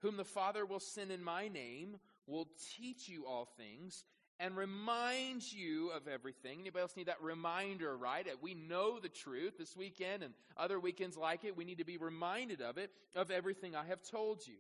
whom 0.02 0.18
the 0.18 0.24
Father 0.24 0.66
will 0.66 0.80
send 0.80 1.12
in 1.12 1.24
my 1.24 1.48
name, 1.48 1.98
will 2.26 2.48
teach 2.78 3.10
you 3.10 3.26
all 3.26 3.48
things 3.58 4.06
and 4.40 4.56
reminds 4.56 5.52
you 5.52 5.90
of 5.90 6.08
everything. 6.08 6.60
Anybody 6.60 6.82
else 6.82 6.96
need 6.96 7.08
that 7.08 7.22
reminder, 7.22 7.98
right? 7.98 8.28
We 8.42 8.54
know 8.54 9.00
the 9.00 9.10
truth 9.10 9.58
this 9.58 9.76
weekend 9.76 10.22
and 10.24 10.34
other 10.56 10.80
weekends 10.80 11.18
like 11.18 11.44
it. 11.44 11.58
We 11.58 11.66
need 11.66 11.80
to 11.80 11.86
be 11.86 11.98
reminded 11.98 12.62
of 12.62 12.78
it, 12.78 12.92
of 13.16 13.32
everything 13.32 13.76
I 13.76 13.86
have 13.86 14.04
told 14.04 14.46
you. 14.46 14.58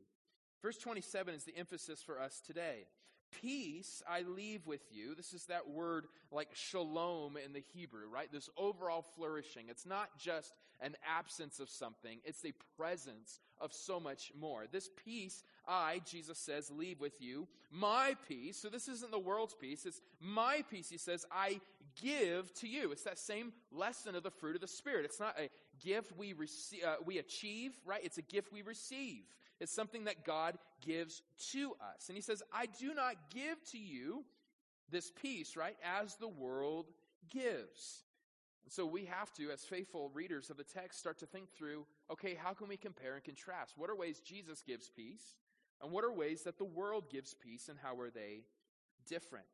Verse 0.64 0.78
27 0.78 1.36
is 1.36 1.44
the 1.44 1.56
emphasis 1.56 2.02
for 2.02 2.20
us 2.20 2.42
today. 2.46 2.88
Peace 3.32 4.02
I 4.10 4.22
leave 4.22 4.66
with 4.66 4.82
you. 4.92 5.16
This 5.16 5.34
is 5.34 5.46
that 5.46 5.70
word 5.70 6.06
like 6.32 6.50
shalom 6.54 7.38
in 7.38 7.54
the 7.54 7.64
Hebrew, 7.74 8.08
right? 8.12 8.32
This 8.32 8.50
overall 8.58 9.04
flourishing. 9.16 9.66
It's 9.70 9.86
not 9.86 10.18
just 10.18 10.54
an 10.82 10.96
absence 11.08 11.60
of 11.60 11.70
something, 11.70 12.20
it's 12.24 12.42
the 12.42 12.54
presence 12.78 13.40
of 13.60 13.74
so 13.74 14.00
much 14.00 14.32
more. 14.40 14.66
This 14.72 14.90
peace 15.04 15.44
I, 15.68 16.02
Jesus 16.06 16.38
says, 16.38 16.72
leave 16.72 17.00
with 17.00 17.20
you. 17.20 17.48
My 17.72 18.16
peace. 18.28 18.58
So 18.58 18.70
this 18.70 18.88
isn't 18.88 19.12
the 19.12 19.20
world's 19.20 19.56
peace, 19.56 19.86
it's 19.86 20.02
my 20.20 20.64
peace. 20.70 20.90
He 20.90 20.98
says, 20.98 21.26
I 21.32 21.60
give 22.02 22.54
to 22.56 22.68
you. 22.68 22.92
It's 22.92 23.04
that 23.04 23.20
same 23.20 23.52
lesson 23.72 24.16
of 24.16 24.24
the 24.24 24.32
fruit 24.32 24.56
of 24.56 24.62
the 24.62 24.68
Spirit. 24.68 25.06
It's 25.06 25.20
not 25.20 25.36
a 25.40 25.50
gift 25.84 26.14
we, 26.18 26.34
receive, 26.34 26.84
uh, 26.84 26.96
we 27.06 27.18
achieve, 27.18 27.74
right? 27.86 28.02
It's 28.04 28.18
a 28.18 28.24
gift 28.24 28.54
we 28.54 28.62
receive. 28.62 29.24
It's 29.60 29.74
something 29.74 30.06
that 30.06 30.26
God 30.26 30.58
gives 30.86 31.22
to 31.52 31.74
us. 31.82 32.10
And 32.10 32.16
he 32.16 32.22
says, 32.22 32.44
I 32.54 32.68
do 32.80 32.94
not 32.94 33.16
give 33.34 33.64
to 33.72 33.78
you 33.78 34.24
this 34.90 35.12
peace, 35.12 35.56
right, 35.56 35.76
as 35.84 36.16
the 36.16 36.28
world 36.28 36.88
gives. 37.30 38.04
And 38.66 38.72
so 38.72 38.86
we 38.86 39.06
have 39.06 39.32
to, 39.34 39.50
as 39.52 39.64
faithful 39.64 40.12
readers 40.14 40.50
of 40.50 40.58
the 40.58 40.64
text, 40.64 41.00
start 41.00 41.18
to 41.20 41.26
think 41.26 41.50
through 41.52 41.86
okay, 42.12 42.36
how 42.36 42.54
can 42.54 42.68
we 42.68 42.78
compare 42.78 43.16
and 43.16 43.24
contrast? 43.24 43.74
What 43.78 43.90
are 43.90 43.96
ways 43.96 44.20
Jesus 44.20 44.62
gives 44.62 44.90
peace? 44.90 45.36
And 45.82 45.92
what 45.92 46.04
are 46.04 46.12
ways 46.12 46.44
that 46.44 46.58
the 46.58 46.66
world 46.66 47.10
gives 47.10 47.34
peace, 47.34 47.70
and 47.70 47.78
how 47.82 48.00
are 48.00 48.10
they 48.10 48.42
different? 49.08 49.46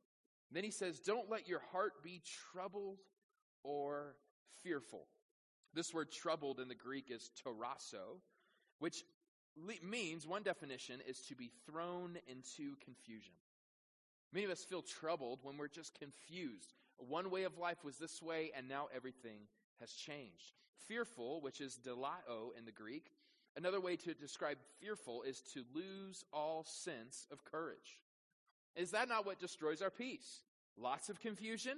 And 0.50 0.56
then 0.56 0.64
he 0.64 0.72
says, 0.72 1.00
Don't 1.00 1.30
let 1.30 1.48
your 1.48 1.62
heart 1.72 2.04
be 2.04 2.22
troubled 2.52 3.00
or 3.64 4.16
fearful. 4.64 5.08
This 5.74 5.94
word 5.94 6.12
troubled 6.12 6.60
in 6.60 6.68
the 6.68 6.76
Greek 6.76 7.10
is 7.10 7.32
tarasso, 7.44 8.20
which 8.80 9.04
means, 9.84 10.28
one 10.28 10.44
definition 10.44 11.00
is 11.08 11.20
to 11.28 11.36
be 11.36 11.52
thrown 11.66 12.18
into 12.28 12.76
confusion. 12.84 13.34
Many 14.32 14.46
of 14.46 14.52
us 14.52 14.64
feel 14.64 14.82
troubled 14.82 15.40
when 15.44 15.58
we're 15.58 15.68
just 15.68 15.98
confused. 16.00 16.74
One 16.98 17.30
way 17.30 17.44
of 17.44 17.58
life 17.58 17.84
was 17.84 17.98
this 17.98 18.22
way, 18.22 18.52
and 18.56 18.68
now 18.68 18.88
everything 18.96 19.42
has 19.80 19.92
changed. 19.92 20.54
Fearful, 20.88 21.42
which 21.42 21.62
is 21.62 21.80
delao 21.86 22.58
in 22.58 22.66
the 22.66 22.72
Greek, 22.72 23.12
another 23.56 23.80
way 23.80 23.96
to 23.98 24.14
describe 24.14 24.58
fearful 24.80 25.22
is 25.24 25.42
to 25.54 25.64
lose 25.74 26.26
all 26.34 26.64
sense 26.64 27.28
of 27.32 27.46
courage. 27.46 28.00
Is 28.76 28.92
that 28.92 29.08
not 29.08 29.26
what 29.26 29.40
destroys 29.40 29.82
our 29.82 29.92
peace? 29.92 30.42
Lots 30.78 31.10
of 31.10 31.20
confusion, 31.20 31.78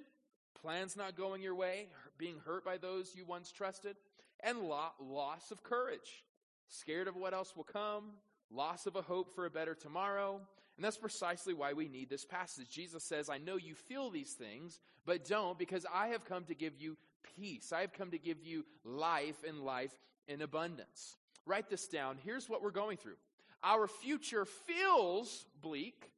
plans 0.61 0.95
not 0.95 1.17
going 1.17 1.41
your 1.41 1.55
way, 1.55 1.87
being 2.17 2.37
hurt 2.45 2.63
by 2.63 2.77
those 2.77 3.15
you 3.15 3.25
once 3.25 3.51
trusted, 3.51 3.97
and 4.41 4.59
loss 4.59 5.51
of 5.51 5.63
courage 5.63 6.23
scared 6.69 7.07
of 7.07 7.15
what 7.15 7.33
else 7.33 7.55
will 7.55 7.63
come, 7.63 8.11
loss 8.51 8.85
of 8.85 8.95
a 8.95 9.01
hope 9.01 9.33
for 9.33 9.45
a 9.45 9.49
better 9.49 9.75
tomorrow. 9.75 10.39
And 10.77 10.83
that's 10.83 10.97
precisely 10.97 11.53
why 11.53 11.73
we 11.73 11.87
need 11.87 12.09
this 12.09 12.25
passage. 12.25 12.69
Jesus 12.69 13.03
says, 13.03 13.29
I 13.29 13.37
know 13.37 13.55
you 13.55 13.75
feel 13.75 14.09
these 14.09 14.33
things, 14.33 14.79
but 15.05 15.25
don't 15.25 15.57
because 15.57 15.85
I 15.93 16.07
have 16.07 16.25
come 16.25 16.43
to 16.45 16.55
give 16.55 16.73
you 16.79 16.97
peace. 17.37 17.71
I 17.71 17.81
have 17.81 17.93
come 17.93 18.11
to 18.11 18.17
give 18.17 18.43
you 18.43 18.65
life 18.83 19.37
and 19.47 19.61
life 19.61 19.93
in 20.27 20.41
abundance. 20.41 21.15
Write 21.45 21.69
this 21.69 21.87
down. 21.87 22.17
Here's 22.23 22.49
what 22.49 22.61
we're 22.61 22.71
going 22.71 22.97
through. 22.97 23.15
Our 23.63 23.87
future 23.87 24.45
feels 24.45 25.45
bleak 25.61 26.11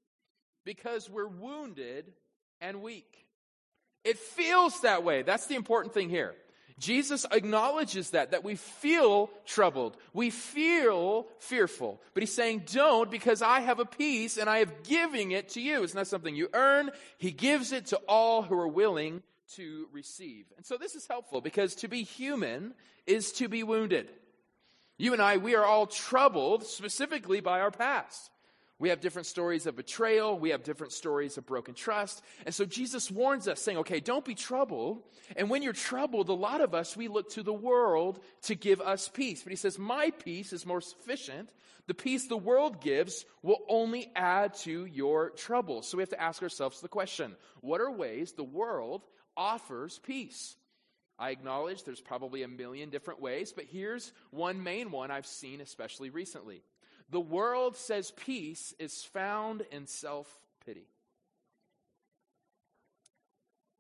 because 0.66 1.10
we're 1.10 1.28
wounded 1.28 2.12
and 2.60 2.82
weak. 2.82 3.26
It 4.04 4.18
feels 4.18 4.82
that 4.82 5.04
way. 5.04 5.22
That's 5.22 5.48
the 5.48 5.56
important 5.56 5.94
thing 5.94 6.10
here. 6.10 6.34
Jesus 6.80 7.26
acknowledges 7.32 8.12
that, 8.12 8.32
that 8.32 8.44
we 8.44 8.56
feel 8.56 9.32
troubled. 9.46 9.98
We 10.14 10.30
feel 10.30 11.28
fearful. 11.40 12.02
But 12.14 12.22
he's 12.22 12.34
saying, 12.34 12.64
don't 12.72 13.10
because 13.10 13.42
I 13.42 13.62
have 13.62 13.80
a 13.80 13.86
peace 13.86 14.38
and 14.38 14.50
I 14.50 14.60
have 14.60 14.84
giving 14.84 15.32
it 15.32 15.50
to 15.50 15.62
you. 15.62 15.84
It's 15.84 15.96
not 15.96 16.08
something 16.08 16.36
you 16.36 16.50
earn. 16.54 16.92
He 17.18 17.32
gives 17.32 17.72
it 17.72 17.88
to 17.88 17.98
all 18.08 18.44
who 18.44 18.58
are 18.60 18.68
willing 18.68 19.24
to 19.56 19.88
receive. 19.92 20.46
And 20.56 20.66
so 20.66 20.78
this 20.78 20.94
is 20.94 21.08
helpful 21.08 21.42
because 21.42 21.74
to 21.76 21.88
be 21.88 22.04
human 22.04 22.74
is 23.08 23.32
to 23.34 23.48
be 23.48 23.64
wounded. 23.64 24.12
You 24.98 25.14
and 25.14 25.22
I, 25.22 25.38
we 25.38 25.56
are 25.56 25.66
all 25.66 25.88
troubled 25.88 26.66
specifically 26.66 27.40
by 27.40 27.60
our 27.60 27.72
past. 27.72 28.30
We 28.80 28.90
have 28.90 29.00
different 29.00 29.26
stories 29.26 29.66
of 29.66 29.76
betrayal. 29.76 30.38
We 30.38 30.52
have 30.52 30.64
different 30.64 30.94
stories 30.94 31.38
of 31.38 31.48
broken 31.48 31.74
trust. 31.74 32.22
And 32.46 32.54
so 32.54 32.64
Jesus 32.64 33.10
warns 33.10 33.48
us, 33.48 33.60
saying, 33.60 33.80
okay, 33.80 34.00
don't 34.00 34.24
be 34.24 34.36
troubled. 34.36 35.02
And 35.36 35.50
when 35.50 35.64
you're 35.64 35.74
troubled, 35.74 36.30
a 36.30 36.34
lot 36.34 36.62
of 36.62 36.76
us, 36.76 36.96
we 36.96 37.08
look 37.08 37.32
to 37.32 37.44
the 37.44 37.54
world 37.54 38.20
to 38.44 38.56
give 38.56 38.80
us 38.80 39.10
peace. 39.10 39.42
But 39.42 39.52
he 39.52 39.56
says, 39.56 39.80
my 39.80 40.12
peace 40.12 40.54
is 40.54 40.66
more 40.66 40.82
sufficient. 40.82 41.50
The 41.88 41.96
peace 41.96 42.28
the 42.28 42.38
world 42.38 42.82
gives 42.82 43.26
will 43.42 43.62
only 43.68 44.12
add 44.16 44.54
to 44.60 44.86
your 44.86 45.32
trouble. 45.32 45.82
So 45.82 45.98
we 45.98 46.04
have 46.04 46.10
to 46.10 46.22
ask 46.22 46.44
ourselves 46.44 46.82
the 46.82 46.88
question 46.88 47.36
what 47.62 47.82
are 47.82 47.90
ways 47.90 48.34
the 48.34 48.44
world 48.44 49.04
offers 49.36 50.00
peace? 50.04 50.56
I 51.18 51.32
acknowledge 51.32 51.84
there's 51.84 52.02
probably 52.02 52.44
a 52.44 52.48
million 52.48 52.92
different 52.92 53.22
ways, 53.22 53.52
but 53.52 53.66
here's 53.66 54.14
one 54.30 54.62
main 54.62 54.92
one 54.92 55.10
I've 55.10 55.26
seen 55.26 55.62
especially 55.62 56.12
recently. 56.12 56.62
The 57.10 57.20
world 57.20 57.78
says 57.78 58.12
peace 58.12 58.74
is 58.80 59.04
found 59.04 59.64
in 59.72 59.88
self 59.88 60.28
pity. 60.66 60.88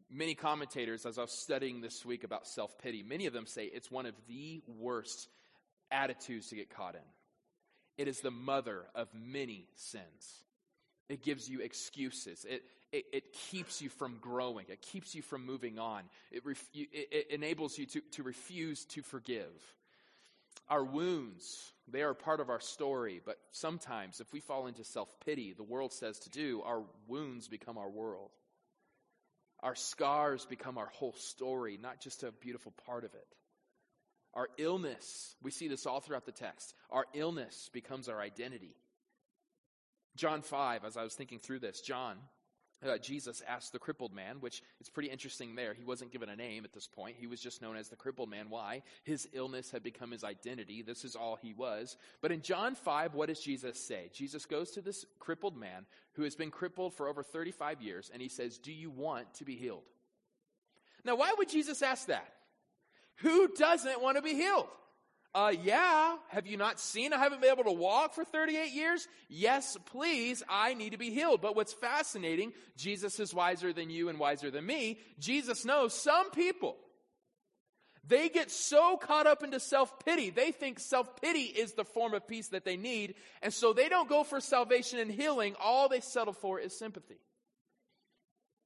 Many 0.09 0.35
commentators, 0.35 1.05
as 1.05 1.17
I 1.17 1.21
was 1.23 1.31
studying 1.31 1.81
this 1.81 2.05
week 2.05 2.23
about 2.23 2.47
self 2.47 2.77
pity, 2.77 3.03
many 3.03 3.25
of 3.25 3.33
them 3.33 3.45
say 3.45 3.65
it's 3.65 3.91
one 3.91 4.05
of 4.05 4.15
the 4.27 4.61
worst 4.79 5.27
attitudes 5.91 6.49
to 6.49 6.55
get 6.55 6.69
caught 6.69 6.95
in. 6.95 7.01
It 7.97 8.07
is 8.07 8.21
the 8.21 8.31
mother 8.31 8.85
of 8.95 9.09
many 9.13 9.67
sins. 9.75 10.43
It 11.09 11.23
gives 11.23 11.49
you 11.49 11.61
excuses. 11.61 12.45
It, 12.47 12.63
it, 12.91 13.05
it, 13.11 13.33
keeps 13.33 13.81
you 13.81 13.89
from 13.89 14.17
growing. 14.21 14.65
It 14.69 14.81
keeps 14.81 15.15
you 15.15 15.21
from 15.21 15.45
moving 15.45 15.79
on. 15.79 16.03
It, 16.31 16.45
ref, 16.45 16.63
it, 16.73 16.89
it 17.11 17.31
enables 17.31 17.77
you 17.77 17.85
to, 17.87 18.01
to 18.11 18.23
refuse 18.23 18.85
to 18.85 19.01
forgive. 19.01 19.51
Our 20.69 20.83
wounds, 20.83 21.71
they 21.87 22.01
are 22.01 22.13
part 22.13 22.39
of 22.39 22.49
our 22.49 22.59
story, 22.59 23.21
but 23.25 23.37
sometimes 23.51 24.19
if 24.19 24.31
we 24.33 24.39
fall 24.39 24.67
into 24.67 24.83
self 24.83 25.09
pity, 25.25 25.53
the 25.53 25.63
world 25.63 25.93
says 25.93 26.19
to 26.19 26.29
do, 26.29 26.61
our 26.63 26.83
wounds 27.07 27.47
become 27.47 27.77
our 27.77 27.89
world. 27.89 28.31
Our 29.61 29.75
scars 29.75 30.45
become 30.45 30.77
our 30.77 30.89
whole 30.93 31.13
story, 31.13 31.79
not 31.81 31.99
just 31.99 32.23
a 32.23 32.31
beautiful 32.31 32.73
part 32.85 33.03
of 33.05 33.13
it. 33.13 33.27
Our 34.33 34.49
illness, 34.57 35.35
we 35.41 35.49
see 35.49 35.67
this 35.67 35.87
all 35.87 35.99
throughout 35.99 36.25
the 36.25 36.31
text, 36.31 36.75
our 36.91 37.05
illness 37.13 37.69
becomes 37.73 38.07
our 38.07 38.21
identity. 38.21 38.75
John 40.15 40.41
5, 40.41 40.85
as 40.85 40.97
I 40.97 41.03
was 41.03 41.15
thinking 41.15 41.39
through 41.39 41.59
this, 41.59 41.81
John 41.81 42.17
uh, 42.85 42.97
Jesus 42.97 43.41
asked 43.47 43.73
the 43.73 43.79
crippled 43.79 44.13
man, 44.13 44.37
which 44.39 44.61
is 44.79 44.89
pretty 44.89 45.09
interesting 45.09 45.55
there. 45.55 45.73
He 45.73 45.83
wasn't 45.83 46.11
given 46.11 46.29
a 46.29 46.35
name 46.35 46.63
at 46.63 46.73
this 46.73 46.87
point. 46.87 47.15
He 47.17 47.25
was 47.25 47.41
just 47.41 47.61
known 47.61 47.75
as 47.75 47.89
the 47.89 47.95
crippled 47.95 48.29
man. 48.29 48.47
Why? 48.49 48.83
His 49.03 49.27
illness 49.33 49.71
had 49.71 49.81
become 49.81 50.11
his 50.11 50.23
identity. 50.23 50.83
This 50.83 51.03
is 51.03 51.15
all 51.15 51.35
he 51.35 51.53
was. 51.53 51.97
But 52.21 52.31
in 52.31 52.41
John 52.41 52.75
5, 52.75 53.15
what 53.15 53.29
does 53.29 53.39
Jesus 53.39 53.79
say? 53.79 54.09
Jesus 54.13 54.45
goes 54.45 54.71
to 54.71 54.81
this 54.81 55.05
crippled 55.19 55.57
man 55.57 55.85
who 56.13 56.23
has 56.23 56.35
been 56.35 56.51
crippled 56.51 56.93
for 56.93 57.07
over 57.07 57.23
35 57.23 57.81
years, 57.81 58.11
and 58.13 58.21
he 58.21 58.29
says, 58.29 58.57
Do 58.57 58.71
you 58.71 58.89
want 58.89 59.33
to 59.35 59.45
be 59.45 59.55
healed? 59.55 59.83
Now, 61.03 61.15
why 61.15 61.33
would 61.37 61.49
Jesus 61.49 61.81
ask 61.81 62.07
that? 62.07 62.33
Who 63.17 63.47
doesn't 63.47 64.01
want 64.01 64.17
to 64.17 64.21
be 64.21 64.35
healed? 64.35 64.67
Uh, 65.37 65.53
yeah. 65.63 66.15
Have 66.29 66.47
you 66.47 66.57
not 66.57 66.79
seen 66.79 67.13
I 67.13 67.19
haven't 67.19 67.41
been 67.41 67.51
able 67.51 67.65
to 67.65 67.71
walk 67.71 68.15
for 68.15 68.25
38 68.25 68.71
years? 68.71 69.07
Yes, 69.29 69.77
please. 69.85 70.41
I 70.49 70.73
need 70.73 70.93
to 70.93 70.97
be 70.97 71.11
healed. 71.11 71.41
But 71.41 71.55
what's 71.55 71.73
fascinating, 71.73 72.53
Jesus 72.75 73.19
is 73.19 73.35
wiser 73.35 73.71
than 73.71 73.91
you 73.91 74.09
and 74.09 74.17
wiser 74.17 74.49
than 74.49 74.65
me. 74.65 74.97
Jesus 75.19 75.63
knows 75.63 75.93
some 75.93 76.31
people, 76.31 76.75
they 78.07 78.29
get 78.29 78.49
so 78.49 78.97
caught 78.97 79.27
up 79.27 79.43
into 79.43 79.59
self 79.59 80.03
pity. 80.03 80.31
They 80.31 80.51
think 80.51 80.79
self 80.79 81.21
pity 81.21 81.41
is 81.41 81.73
the 81.73 81.85
form 81.85 82.15
of 82.15 82.27
peace 82.27 82.47
that 82.47 82.65
they 82.65 82.75
need. 82.75 83.13
And 83.43 83.53
so 83.53 83.73
they 83.73 83.89
don't 83.89 84.09
go 84.09 84.23
for 84.23 84.39
salvation 84.39 84.97
and 84.97 85.11
healing. 85.11 85.55
All 85.61 85.87
they 85.87 85.99
settle 85.99 86.33
for 86.33 86.59
is 86.59 86.75
sympathy. 86.75 87.19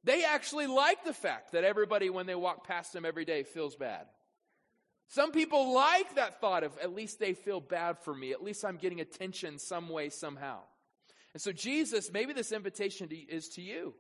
They 0.06 0.24
actually 0.24 0.68
like 0.68 1.04
the 1.04 1.14
fact 1.14 1.52
that 1.52 1.66
everybody, 1.66 2.10
when 2.10 2.28
they 2.28 2.36
walk 2.36 2.66
past 2.66 2.94
them 2.94 3.04
every 3.04 3.26
day, 3.26 3.44
feels 3.44 3.76
bad. 3.76 4.06
Some 5.12 5.34
people 5.34 5.74
like 5.74 6.16
that 6.16 6.40
thought 6.40 6.64
of 6.64 6.72
at 6.78 6.96
least 6.96 7.20
they 7.20 7.34
feel 7.34 7.60
bad 7.60 8.00
for 8.00 8.16
me. 8.16 8.32
At 8.32 8.42
least 8.42 8.64
I'm 8.64 8.78
getting 8.78 9.02
attention 9.02 9.60
some 9.60 9.90
way, 9.90 10.08
somehow. 10.08 10.60
And 11.34 11.42
so, 11.42 11.52
Jesus, 11.52 12.14
maybe 12.14 12.32
this 12.32 12.54
invitation 12.54 13.10
to, 13.10 13.16
is 13.16 13.50
to 13.56 13.62
you. 13.62 13.94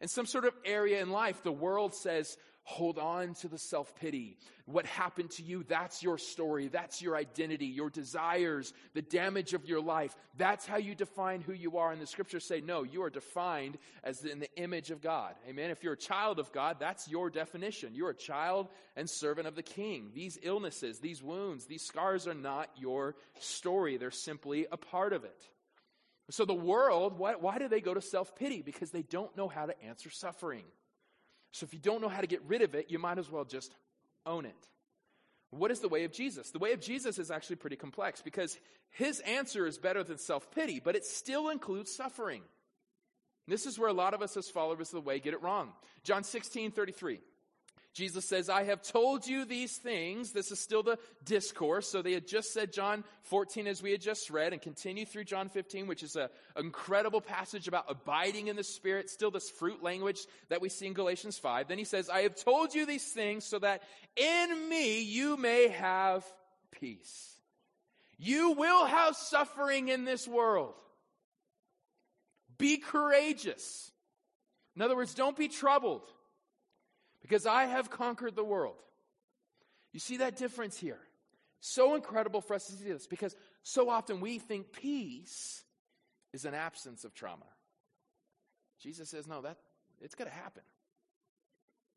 In 0.00 0.08
some 0.08 0.24
sort 0.24 0.46
of 0.46 0.54
area 0.64 1.02
in 1.02 1.10
life, 1.10 1.42
the 1.42 1.52
world 1.52 1.94
says, 1.94 2.38
Hold 2.66 2.98
on 2.98 3.34
to 3.34 3.48
the 3.48 3.58
self 3.58 3.94
pity. 3.94 4.38
What 4.64 4.86
happened 4.86 5.30
to 5.32 5.42
you, 5.42 5.64
that's 5.68 6.02
your 6.02 6.16
story. 6.16 6.68
That's 6.68 7.02
your 7.02 7.14
identity, 7.14 7.66
your 7.66 7.90
desires, 7.90 8.72
the 8.94 9.02
damage 9.02 9.52
of 9.52 9.66
your 9.66 9.82
life. 9.82 10.16
That's 10.38 10.64
how 10.64 10.78
you 10.78 10.94
define 10.94 11.42
who 11.42 11.52
you 11.52 11.76
are. 11.76 11.92
And 11.92 12.00
the 12.00 12.06
scriptures 12.06 12.46
say, 12.46 12.62
no, 12.62 12.82
you 12.82 13.02
are 13.02 13.10
defined 13.10 13.76
as 14.02 14.24
in 14.24 14.40
the 14.40 14.48
image 14.56 14.90
of 14.90 15.02
God. 15.02 15.34
Amen. 15.46 15.70
If 15.70 15.84
you're 15.84 15.92
a 15.92 15.98
child 15.98 16.38
of 16.38 16.52
God, 16.52 16.78
that's 16.80 17.06
your 17.06 17.28
definition. 17.28 17.94
You're 17.94 18.10
a 18.10 18.14
child 18.14 18.68
and 18.96 19.10
servant 19.10 19.46
of 19.46 19.56
the 19.56 19.62
king. 19.62 20.10
These 20.14 20.38
illnesses, 20.42 21.00
these 21.00 21.22
wounds, 21.22 21.66
these 21.66 21.82
scars 21.82 22.26
are 22.26 22.32
not 22.32 22.70
your 22.78 23.14
story. 23.40 23.98
They're 23.98 24.10
simply 24.10 24.66
a 24.72 24.78
part 24.78 25.12
of 25.12 25.24
it. 25.24 25.38
So 26.30 26.46
the 26.46 26.54
world, 26.54 27.18
why, 27.18 27.34
why 27.34 27.58
do 27.58 27.68
they 27.68 27.82
go 27.82 27.92
to 27.92 28.00
self 28.00 28.34
pity? 28.34 28.62
Because 28.62 28.90
they 28.90 29.02
don't 29.02 29.36
know 29.36 29.48
how 29.48 29.66
to 29.66 29.84
answer 29.84 30.08
suffering. 30.08 30.64
So 31.54 31.62
if 31.62 31.72
you 31.72 31.78
don't 31.78 32.02
know 32.02 32.08
how 32.08 32.20
to 32.20 32.26
get 32.26 32.42
rid 32.48 32.62
of 32.62 32.74
it, 32.74 32.90
you 32.90 32.98
might 32.98 33.16
as 33.16 33.30
well 33.30 33.44
just 33.44 33.72
own 34.26 34.44
it. 34.44 34.66
What 35.50 35.70
is 35.70 35.78
the 35.78 35.88
way 35.88 36.02
of 36.02 36.10
Jesus? 36.10 36.50
The 36.50 36.58
way 36.58 36.72
of 36.72 36.80
Jesus 36.80 37.16
is 37.16 37.30
actually 37.30 37.56
pretty 37.56 37.76
complex 37.76 38.20
because 38.20 38.58
his 38.90 39.20
answer 39.20 39.64
is 39.64 39.78
better 39.78 40.02
than 40.02 40.18
self 40.18 40.50
pity, 40.50 40.80
but 40.84 40.96
it 40.96 41.04
still 41.04 41.50
includes 41.50 41.94
suffering. 41.94 42.42
This 43.46 43.66
is 43.66 43.78
where 43.78 43.88
a 43.88 43.92
lot 43.92 44.14
of 44.14 44.20
us 44.20 44.36
as 44.36 44.50
followers 44.50 44.88
of 44.88 44.94
the 44.94 45.08
way 45.08 45.20
get 45.20 45.32
it 45.32 45.42
wrong. 45.42 45.70
John 46.02 46.24
16, 46.24 46.72
33. 46.72 47.20
Jesus 47.94 48.24
says, 48.24 48.48
I 48.48 48.64
have 48.64 48.82
told 48.82 49.24
you 49.24 49.44
these 49.44 49.76
things. 49.76 50.32
This 50.32 50.50
is 50.50 50.58
still 50.58 50.82
the 50.82 50.98
discourse. 51.24 51.88
So 51.88 52.02
they 52.02 52.12
had 52.12 52.26
just 52.26 52.52
said 52.52 52.72
John 52.72 53.04
14 53.22 53.68
as 53.68 53.84
we 53.84 53.92
had 53.92 54.00
just 54.00 54.30
read 54.30 54.52
and 54.52 54.60
continue 54.60 55.06
through 55.06 55.24
John 55.24 55.48
15, 55.48 55.86
which 55.86 56.02
is 56.02 56.16
an 56.16 56.28
incredible 56.58 57.20
passage 57.20 57.68
about 57.68 57.84
abiding 57.88 58.48
in 58.48 58.56
the 58.56 58.64
Spirit, 58.64 59.10
still 59.10 59.30
this 59.30 59.48
fruit 59.48 59.80
language 59.80 60.26
that 60.48 60.60
we 60.60 60.68
see 60.68 60.88
in 60.88 60.92
Galatians 60.92 61.38
5. 61.38 61.68
Then 61.68 61.78
he 61.78 61.84
says, 61.84 62.10
I 62.10 62.22
have 62.22 62.34
told 62.34 62.74
you 62.74 62.84
these 62.84 63.12
things 63.12 63.44
so 63.44 63.60
that 63.60 63.84
in 64.16 64.68
me 64.68 65.02
you 65.02 65.36
may 65.36 65.68
have 65.68 66.24
peace. 66.72 67.30
You 68.18 68.52
will 68.52 68.86
have 68.86 69.14
suffering 69.14 69.86
in 69.86 70.04
this 70.04 70.26
world. 70.26 70.74
Be 72.58 72.78
courageous. 72.78 73.92
In 74.74 74.82
other 74.82 74.96
words, 74.96 75.14
don't 75.14 75.36
be 75.36 75.46
troubled 75.46 76.02
because 77.24 77.46
I 77.46 77.64
have 77.64 77.90
conquered 77.90 78.36
the 78.36 78.44
world. 78.44 78.76
You 79.94 80.00
see 80.00 80.18
that 80.18 80.36
difference 80.36 80.78
here? 80.78 81.00
So 81.60 81.94
incredible 81.94 82.42
for 82.42 82.52
us 82.52 82.66
to 82.66 82.72
see 82.72 82.84
this 82.84 83.06
because 83.06 83.34
so 83.62 83.88
often 83.88 84.20
we 84.20 84.38
think 84.38 84.74
peace 84.74 85.64
is 86.34 86.44
an 86.44 86.52
absence 86.52 87.04
of 87.04 87.14
trauma. 87.14 87.46
Jesus 88.78 89.08
says, 89.08 89.26
no, 89.26 89.40
that 89.40 89.56
it's 90.02 90.14
going 90.14 90.28
to 90.28 90.36
happen. 90.36 90.62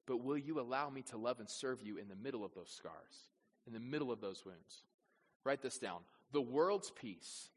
But 0.05 0.23
will 0.23 0.37
you 0.37 0.61
allow 0.61 0.89
me 0.89 1.01
to 1.09 1.17
love 1.17 1.41
and 1.41 1.49
serve 1.49 1.81
you 1.81 1.97
in 1.97 2.07
the 2.07 2.15
middle 2.15 2.45
of 2.45 2.53
those 2.53 2.69
scars, 2.69 3.25
in 3.67 3.73
the 3.73 3.81
middle 3.81 4.13
of 4.13 4.21
those 4.21 4.45
wounds? 4.45 4.83
Write 5.43 5.61
this 5.61 5.77
down. 5.77 5.99
The 6.31 6.41
world's 6.41 6.91
peace 6.91 7.49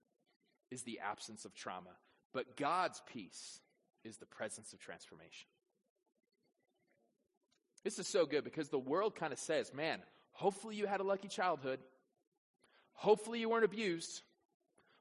is 0.72 0.82
the 0.82 0.98
absence 0.98 1.44
of 1.44 1.54
trauma, 1.54 1.90
but 2.32 2.56
God's 2.56 3.00
peace 3.12 3.60
is 4.04 4.16
the 4.16 4.26
presence 4.26 4.72
of 4.72 4.80
transformation. 4.80 5.46
This 7.84 7.98
is 7.98 8.06
so 8.06 8.26
good 8.26 8.44
because 8.44 8.68
the 8.68 8.78
world 8.78 9.14
kind 9.14 9.32
of 9.32 9.38
says, 9.38 9.72
man, 9.72 10.00
hopefully 10.32 10.76
you 10.76 10.86
had 10.86 11.00
a 11.00 11.04
lucky 11.04 11.28
childhood. 11.28 11.80
Hopefully 12.92 13.40
you 13.40 13.48
weren't 13.48 13.64
abused. 13.64 14.22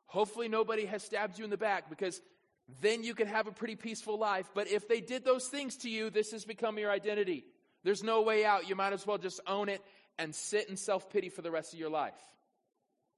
Hopefully 0.06 0.48
nobody 0.48 0.86
has 0.86 1.04
stabbed 1.04 1.38
you 1.38 1.44
in 1.44 1.50
the 1.50 1.58
back 1.58 1.90
because 1.90 2.22
then 2.82 3.04
you 3.04 3.14
can 3.14 3.28
have 3.28 3.48
a 3.48 3.52
pretty 3.52 3.76
peaceful 3.76 4.18
life. 4.18 4.50
But 4.54 4.70
if 4.70 4.88
they 4.88 5.02
did 5.02 5.26
those 5.26 5.48
things 5.48 5.78
to 5.78 5.90
you, 5.90 6.10
this 6.10 6.32
has 6.32 6.46
become 6.46 6.78
your 6.78 6.92
identity. 6.92 7.44
There's 7.84 8.04
no 8.04 8.22
way 8.22 8.46
out. 8.46 8.70
You 8.70 8.76
might 8.76 8.94
as 8.94 9.06
well 9.06 9.18
just 9.18 9.40
own 9.46 9.70
it 9.70 9.82
and 10.18 10.34
sit 10.34 10.70
in 10.70 10.78
self 10.78 11.10
pity 11.10 11.30
for 11.30 11.42
the 11.42 11.52
rest 11.52 11.74
of 11.74 11.80
your 11.80 11.90
life. 11.90 12.14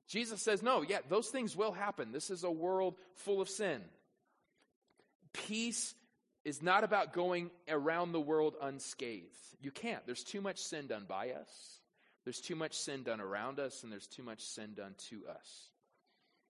Jesus 0.08 0.42
says, 0.42 0.62
no, 0.62 0.82
yeah, 0.82 1.00
those 1.10 1.30
things 1.30 1.56
will 1.56 1.72
happen. 1.72 2.12
This 2.12 2.30
is 2.30 2.44
a 2.44 2.52
world 2.52 2.96
full 3.16 3.42
of 3.42 3.50
sin. 3.50 3.82
Peace 5.32 5.94
is 6.44 6.62
not 6.62 6.84
about 6.84 7.14
going 7.14 7.52
around 7.70 8.12
the 8.12 8.20
world 8.20 8.56
unscathed. 8.62 9.28
You 9.62 9.72
can't. 9.72 10.06
There's 10.06 10.24
too 10.24 10.42
much 10.42 10.58
sin 10.58 10.88
done 10.88 11.06
by 11.08 11.32
us, 11.32 11.80
there's 12.24 12.42
too 12.42 12.56
much 12.56 12.74
sin 12.74 13.04
done 13.04 13.22
around 13.22 13.60
us, 13.60 13.84
and 13.84 13.92
there's 13.92 14.08
too 14.08 14.24
much 14.24 14.42
sin 14.42 14.74
done 14.76 14.96
to 15.10 15.22
us. 15.30 15.70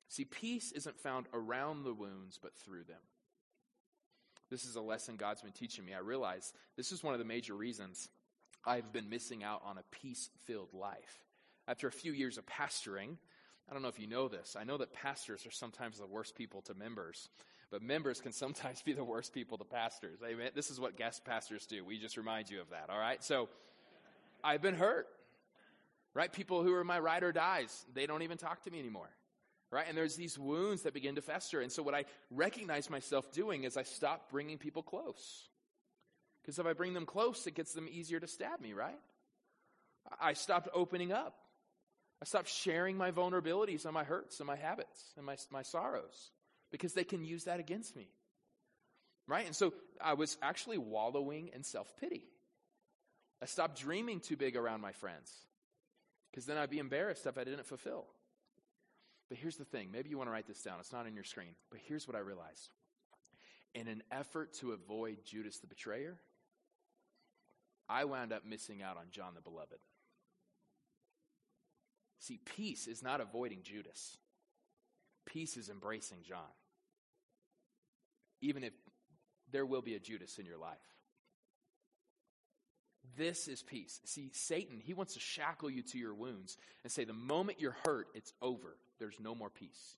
See, 0.10 0.26
peace 0.26 0.74
isn't 0.74 1.00
found 1.00 1.28
around 1.34 1.84
the 1.84 1.94
wounds, 1.94 2.38
but 2.42 2.54
through 2.54 2.84
them. 2.84 3.00
This 4.50 4.66
is 4.66 4.76
a 4.76 4.82
lesson 4.82 5.16
God's 5.16 5.42
been 5.42 5.54
teaching 5.54 5.86
me. 5.86 5.94
I 5.94 6.00
realize 6.00 6.52
this 6.76 6.92
is 6.92 7.02
one 7.02 7.14
of 7.14 7.20
the 7.20 7.26
major 7.26 7.54
reasons 7.54 8.10
I've 8.66 8.92
been 8.92 9.10
missing 9.10 9.44
out 9.44 9.62
on 9.66 9.78
a 9.78 9.84
peace 9.90 10.30
filled 10.44 10.74
life. 10.74 11.24
After 11.68 11.88
a 11.88 11.92
few 11.92 12.12
years 12.12 12.38
of 12.38 12.46
pastoring, 12.46 13.16
I 13.72 13.74
don't 13.74 13.82
know 13.82 13.90
if 13.90 14.00
you 14.00 14.08
know 14.08 14.28
this. 14.28 14.58
I 14.60 14.66
know 14.66 14.78
that 14.78 14.92
pastors 14.92 15.46
are 15.48 15.52
sometimes 15.52 15.98
the 15.98 16.06
worst 16.06 16.36
people 16.36 16.62
to 16.64 16.74
members 16.74 17.30
but 17.72 17.82
members 17.82 18.20
can 18.22 18.32
sometimes 18.34 18.84
be 18.84 18.94
the 18.94 19.04
worst 19.04 19.34
people 19.34 19.58
to 19.58 19.64
pastors. 19.64 20.20
Amen. 20.24 20.52
This 20.54 20.70
is 20.70 20.80
what 20.80 20.98
guest 20.98 21.26
pastors 21.26 21.66
do. 21.66 21.84
We 21.84 21.98
just 21.98 22.18
remind 22.18 22.52
you 22.52 22.62
of 22.62 22.70
that. 22.70 22.90
All 22.90 23.00
right. 23.00 23.24
So 23.24 23.50
I've 24.44 24.62
been 24.62 24.76
hurt. 24.76 25.08
Right? 26.14 26.32
People 26.32 26.62
who 26.62 26.74
are 26.74 26.84
my 26.84 27.00
ride 27.00 27.24
or 27.24 27.32
dies, 27.32 27.86
they 27.94 28.06
don't 28.06 28.22
even 28.22 28.38
talk 28.38 28.62
to 28.66 28.70
me 28.70 28.80
anymore. 28.80 29.10
Right? 29.72 29.86
And 29.88 29.98
there's 29.98 30.18
these 30.18 30.38
wounds 30.38 30.82
that 30.82 30.94
begin 30.94 31.16
to 31.16 31.22
fester. 31.22 31.62
And 31.62 31.72
so 31.72 31.82
what 31.82 31.96
I 31.96 32.04
recognize 32.30 32.90
myself 32.90 33.32
doing 33.32 33.64
is 33.64 33.78
I 33.78 33.84
stop 33.84 34.30
bringing 34.30 34.58
people 34.58 34.84
close. 34.84 35.48
Because 36.42 36.60
if 36.60 36.66
I 36.66 36.74
bring 36.74 36.94
them 36.94 37.06
close, 37.06 37.48
it 37.48 37.56
gets 37.56 37.74
them 37.74 37.88
easier 37.90 38.20
to 38.20 38.28
stab 38.28 38.60
me, 38.60 38.74
right? 38.74 39.00
I 40.20 40.34
stopped 40.34 40.68
opening 40.74 41.14
up. 41.14 41.38
I 42.22 42.26
stopped 42.26 42.50
sharing 42.50 42.98
my 42.98 43.12
vulnerabilities 43.12 43.86
and 43.86 43.94
my 43.94 44.04
hurts 44.04 44.40
and 44.40 44.48
my 44.48 44.56
habits 44.56 45.14
and 45.18 45.26
my, 45.26 45.38
my 45.50 45.64
sorrows 45.64 46.32
because 46.72 46.94
they 46.94 47.04
can 47.04 47.24
use 47.24 47.46
that 47.46 47.60
against 47.60 47.96
me. 47.96 48.10
Right? 49.28 49.46
And 49.46 49.56
so 49.56 49.74
I 50.00 50.14
was 50.14 50.38
actually 50.42 50.78
wallowing 50.78 51.50
in 51.54 51.64
self 51.64 51.92
pity. 52.00 52.24
I 53.42 53.46
stopped 53.46 53.80
dreaming 53.80 54.20
too 54.20 54.38
big 54.38 54.56
around 54.56 54.82
my 54.82 54.92
friends 54.92 55.34
because 56.30 56.46
then 56.46 56.58
I'd 56.58 56.70
be 56.70 56.80
embarrassed 56.80 57.26
if 57.26 57.38
I 57.38 57.44
didn't 57.44 57.66
fulfill. 57.66 58.06
But 59.30 59.38
here's 59.40 59.58
the 59.58 59.66
thing 59.66 59.90
maybe 59.92 60.10
you 60.10 60.18
want 60.18 60.28
to 60.28 60.32
write 60.34 60.48
this 60.48 60.62
down, 60.62 60.80
it's 60.80 60.94
not 60.94 61.06
on 61.06 61.16
your 61.16 61.24
screen. 61.24 61.56
But 61.72 61.80
here's 61.88 62.08
what 62.08 62.16
I 62.16 62.20
realized 62.20 62.70
in 63.74 63.88
an 63.88 64.04
effort 64.12 64.54
to 64.56 64.74
avoid 64.74 65.24
Judas 65.26 65.58
the 65.60 65.68
betrayer, 65.68 66.18
I 67.90 68.06
wound 68.06 68.34
up 68.34 68.46
missing 68.46 68.82
out 68.84 68.98
on 68.98 69.06
John 69.12 69.34
the 69.34 69.42
beloved. 69.42 69.80
See, 72.22 72.40
peace 72.56 72.88
is 72.88 73.04
not 73.04 73.20
avoiding 73.20 73.60
Judas. 73.62 74.18
Peace 75.26 75.58
is 75.58 75.70
embracing 75.70 76.24
John 76.24 76.40
even 78.42 78.64
if 78.64 78.74
there 79.52 79.66
will 79.66 79.82
be 79.82 79.96
a 79.96 80.00
Judas 80.00 80.40
in 80.40 80.46
your 80.46 80.58
life. 80.58 80.78
This 83.18 83.48
is 83.48 83.62
peace. 83.62 84.00
See, 84.06 84.32
Satan, 84.34 84.80
he 84.80 84.94
wants 84.94 85.14
to 85.14 85.20
shackle 85.20 85.70
you 85.70 85.82
to 85.84 85.98
your 85.98 86.14
wounds 86.14 86.58
and 86.84 86.92
say, 86.92 87.04
the 87.04 87.14
moment 87.14 87.60
you're 87.60 87.76
hurt, 87.86 88.08
it's 88.14 88.34
over. 88.42 88.78
There's 89.00 89.20
no 89.20 89.36
more 89.36 89.50
peace. 89.50 89.98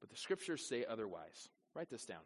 But 0.00 0.10
the 0.10 0.16
scriptures 0.16 0.66
say 0.66 0.84
otherwise. 0.88 1.48
Write 1.74 1.90
this 1.90 2.04
down. 2.04 2.22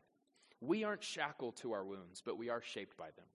We 0.60 0.84
aren't 0.84 1.02
shackled 1.02 1.56
to 1.58 1.72
our 1.72 1.84
wounds, 1.84 2.22
but 2.24 2.38
we 2.38 2.48
are 2.48 2.62
shaped 2.62 2.96
by 2.96 3.06
them. 3.16 3.26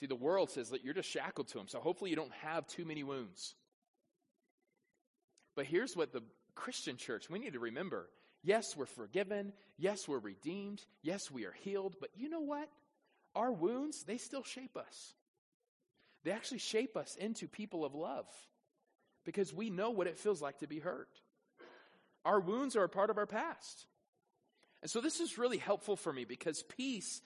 See, 0.00 0.06
the 0.06 0.14
world 0.14 0.50
says 0.50 0.70
that 0.70 0.84
you're 0.84 0.94
just 0.94 1.08
shackled 1.08 1.48
to 1.48 1.58
them, 1.58 1.68
so 1.68 1.80
hopefully 1.80 2.10
you 2.10 2.16
don't 2.16 2.32
have 2.42 2.66
too 2.66 2.84
many 2.84 3.04
wounds. 3.04 3.54
But 5.54 5.66
here's 5.66 5.96
what 5.96 6.12
the 6.12 6.22
Christian 6.54 6.96
church, 6.96 7.30
we 7.30 7.38
need 7.38 7.52
to 7.52 7.60
remember 7.60 8.08
Yes, 8.44 8.76
we're 8.76 8.84
forgiven. 8.84 9.54
Yes, 9.78 10.06
we're 10.06 10.18
redeemed. 10.18 10.84
Yes, 11.02 11.30
we 11.30 11.46
are 11.46 11.54
healed. 11.62 11.96
But 11.98 12.10
you 12.14 12.28
know 12.28 12.42
what? 12.42 12.68
Our 13.34 13.50
wounds, 13.50 14.04
they 14.04 14.18
still 14.18 14.44
shape 14.44 14.76
us. 14.76 15.14
They 16.24 16.30
actually 16.30 16.58
shape 16.58 16.96
us 16.96 17.16
into 17.16 17.48
people 17.48 17.84
of 17.84 17.94
love 17.94 18.26
because 19.24 19.52
we 19.52 19.70
know 19.70 19.90
what 19.90 20.06
it 20.06 20.18
feels 20.18 20.42
like 20.42 20.58
to 20.58 20.66
be 20.66 20.78
hurt. 20.78 21.08
Our 22.24 22.38
wounds 22.38 22.76
are 22.76 22.84
a 22.84 22.88
part 22.88 23.10
of 23.10 23.16
our 23.16 23.26
past. 23.26 23.86
And 24.82 24.90
so 24.90 25.00
this 25.00 25.20
is 25.20 25.38
really 25.38 25.58
helpful 25.58 25.96
for 25.96 26.12
me 26.12 26.26
because 26.26 26.62
peace 26.62 27.22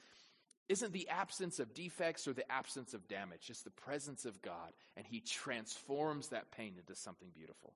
isn't 0.68 0.92
the 0.92 1.08
absence 1.08 1.58
of 1.58 1.74
defects 1.74 2.28
or 2.28 2.32
the 2.32 2.50
absence 2.50 2.94
of 2.94 3.08
damage, 3.08 3.48
it's 3.48 3.62
the 3.62 3.70
presence 3.70 4.24
of 4.24 4.42
God, 4.42 4.72
and 4.96 5.06
He 5.06 5.20
transforms 5.20 6.28
that 6.28 6.50
pain 6.50 6.74
into 6.78 6.94
something 6.94 7.28
beautiful. 7.34 7.74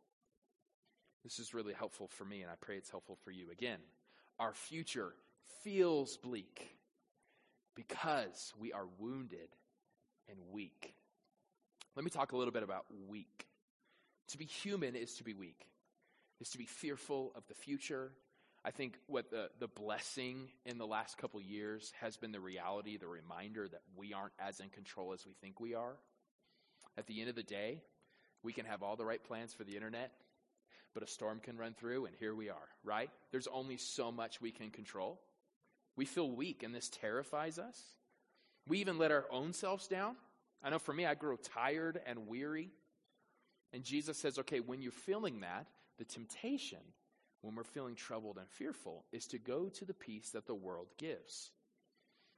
This 1.25 1.39
is 1.39 1.55
really 1.55 1.73
helpful 1.73 2.09
for 2.09 2.25
me, 2.25 2.43
and 2.43 2.51
I 2.51 2.55
pray 2.61 2.77
it's 2.77 2.91
helpful 2.91 3.17
for 3.25 3.31
you. 3.31 3.51
Again, 3.51 3.79
our 4.39 4.53
future 4.53 5.13
feels 5.63 6.17
bleak 6.17 6.77
because 7.75 8.53
we 8.59 8.73
are 8.73 8.87
wounded 8.99 9.49
and 10.29 10.39
weak. 10.51 10.95
Let 11.97 12.05
me 12.05 12.11
talk 12.11 12.33
a 12.33 12.37
little 12.37 12.53
bit 12.53 12.63
about 12.63 12.87
weak. 13.09 13.47
To 14.29 14.39
be 14.39 14.45
human 14.45 14.97
is 14.97 15.15
to 15.15 15.25
be 15.25 15.35
weak, 15.35 15.67
is 16.41 16.51
to 16.51 16.59
be 16.59 16.67
fearful 16.67 17.33
of 17.37 17.47
the 17.49 17.55
future, 17.55 18.13
I 18.65 18.71
think 18.71 18.97
what 19.07 19.31
the, 19.31 19.51
the 19.59 19.67
blessing 19.67 20.49
in 20.65 20.79
the 20.79 20.87
last 20.87 21.19
couple 21.19 21.41
years 21.41 21.93
has 22.01 22.17
been 22.17 22.31
the 22.31 22.41
reality, 22.41 22.97
the 22.97 23.09
reminder 23.09 23.67
that 23.67 23.83
we 23.97 24.13
aren't 24.13 24.35
as 24.39 24.61
in 24.61 24.69
control 24.69 25.13
as 25.13 25.27
we 25.27 25.33
think 25.41 25.59
we 25.59 25.75
are. 25.75 25.97
At 26.97 27.07
the 27.07 27.21
end 27.21 27.29
of 27.29 27.35
the 27.35 27.43
day, 27.43 27.83
we 28.45 28.53
can 28.53 28.65
have 28.67 28.83
all 28.83 28.95
the 28.95 29.05
right 29.05 29.23
plans 29.23 29.53
for 29.53 29.65
the 29.65 29.75
internet, 29.75 30.13
but 30.95 31.03
a 31.03 31.09
storm 31.09 31.41
can 31.41 31.57
run 31.57 31.75
through, 31.75 32.07
and 32.07 32.15
here 32.21 32.35
we 32.35 32.51
are, 32.51 32.69
right? 32.85 33.11
There's 33.33 33.49
only 33.49 33.79
so 33.79 34.13
much 34.13 34.41
we 34.41 34.53
can 34.53 34.71
control. 34.71 35.21
We 35.97 36.05
feel 36.05 36.31
weak, 36.31 36.63
and 36.63 36.75
this 36.75 36.89
terrifies 36.89 37.59
us. 37.59 37.81
We 38.69 38.79
even 38.79 38.99
let 38.99 39.11
our 39.11 39.27
own 39.31 39.55
selves 39.55 39.89
down. 39.89 40.15
I 40.63 40.71
know 40.71 40.79
for 40.79 40.93
me, 40.93 41.05
I 41.05 41.15
grow 41.15 41.37
tired 41.37 42.01
and 42.07 42.29
weary. 42.29 42.71
And 43.73 43.83
Jesus 43.83 44.19
says, 44.19 44.39
okay, 44.39 44.61
when 44.61 44.83
you're 44.83 44.93
feeling 44.93 45.41
that, 45.41 45.67
the 45.99 46.05
temptation 46.05 46.79
when 47.43 47.55
we're 47.55 47.65
feeling 47.65 47.95
troubled 47.95 48.39
and 48.39 48.49
fearful 48.49 49.05
is 49.13 49.27
to 49.27 49.39
go 49.39 49.69
to 49.69 49.85
the 49.85 49.95
peace 49.95 50.31
that 50.31 50.47
the 50.47 50.55
world 50.55 50.89
gives. 50.97 51.51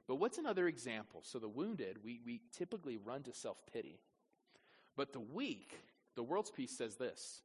But 0.07 0.15
what's 0.15 0.37
another 0.37 0.67
example? 0.67 1.21
So, 1.23 1.39
the 1.39 1.47
wounded, 1.47 2.03
we, 2.03 2.19
we 2.25 2.41
typically 2.51 2.97
run 2.97 3.23
to 3.23 3.33
self 3.33 3.61
pity. 3.71 3.99
But 4.95 5.13
the 5.13 5.19
weak, 5.19 5.77
the 6.15 6.23
world's 6.23 6.51
peace 6.51 6.77
says 6.77 6.95
this 6.95 7.41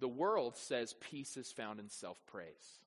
the 0.00 0.08
world 0.08 0.56
says 0.56 0.94
peace 1.00 1.36
is 1.36 1.52
found 1.52 1.80
in 1.80 1.88
self 1.88 2.18
praise. 2.26 2.80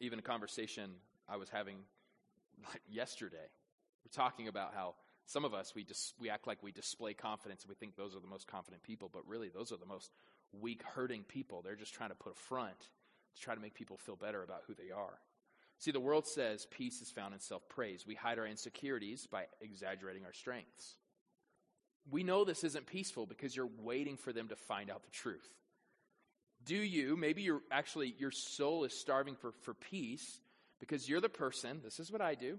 Even 0.00 0.18
a 0.18 0.22
conversation 0.22 0.90
I 1.28 1.36
was 1.36 1.48
having 1.48 1.76
yesterday, 2.88 3.36
we're 4.04 4.22
talking 4.22 4.48
about 4.48 4.74
how 4.74 4.94
some 5.26 5.44
of 5.44 5.54
us 5.54 5.74
we 5.74 5.84
dis- 5.84 6.14
we 6.18 6.30
act 6.30 6.46
like 6.46 6.62
we 6.62 6.72
display 6.72 7.12
confidence 7.12 7.62
and 7.62 7.68
we 7.68 7.74
think 7.74 7.96
those 7.96 8.14
are 8.14 8.20
the 8.20 8.26
most 8.26 8.46
confident 8.46 8.82
people, 8.82 9.10
but 9.12 9.26
really 9.26 9.48
those 9.48 9.72
are 9.72 9.76
the 9.76 9.86
most 9.86 10.10
weak, 10.52 10.82
hurting 10.82 11.24
people. 11.24 11.62
They're 11.62 11.74
just 11.76 11.94
trying 11.94 12.10
to 12.10 12.16
put 12.16 12.32
a 12.32 12.38
front 12.38 12.78
to 12.78 13.42
try 13.42 13.54
to 13.54 13.60
make 13.60 13.74
people 13.74 13.96
feel 13.96 14.16
better 14.16 14.42
about 14.42 14.62
who 14.66 14.74
they 14.74 14.90
are. 14.90 15.18
See, 15.78 15.90
the 15.90 16.00
world 16.00 16.26
says 16.26 16.66
peace 16.70 17.02
is 17.02 17.10
found 17.10 17.34
in 17.34 17.40
self 17.40 17.68
praise. 17.68 18.06
We 18.06 18.14
hide 18.14 18.38
our 18.38 18.46
insecurities 18.46 19.26
by 19.26 19.44
exaggerating 19.60 20.24
our 20.24 20.32
strengths. 20.32 20.96
We 22.10 22.22
know 22.22 22.44
this 22.44 22.64
isn't 22.64 22.86
peaceful 22.86 23.26
because 23.26 23.54
you're 23.54 23.68
waiting 23.82 24.16
for 24.16 24.32
them 24.32 24.48
to 24.48 24.56
find 24.56 24.90
out 24.90 25.02
the 25.02 25.10
truth. 25.10 25.46
Do 26.64 26.76
you, 26.76 27.16
maybe 27.16 27.42
you're 27.42 27.62
actually, 27.70 28.14
your 28.18 28.30
soul 28.30 28.84
is 28.84 28.98
starving 28.98 29.34
for, 29.34 29.52
for 29.62 29.74
peace 29.74 30.40
because 30.80 31.08
you're 31.08 31.20
the 31.20 31.28
person, 31.28 31.80
this 31.84 32.00
is 32.00 32.10
what 32.10 32.20
I 32.20 32.34
do, 32.34 32.58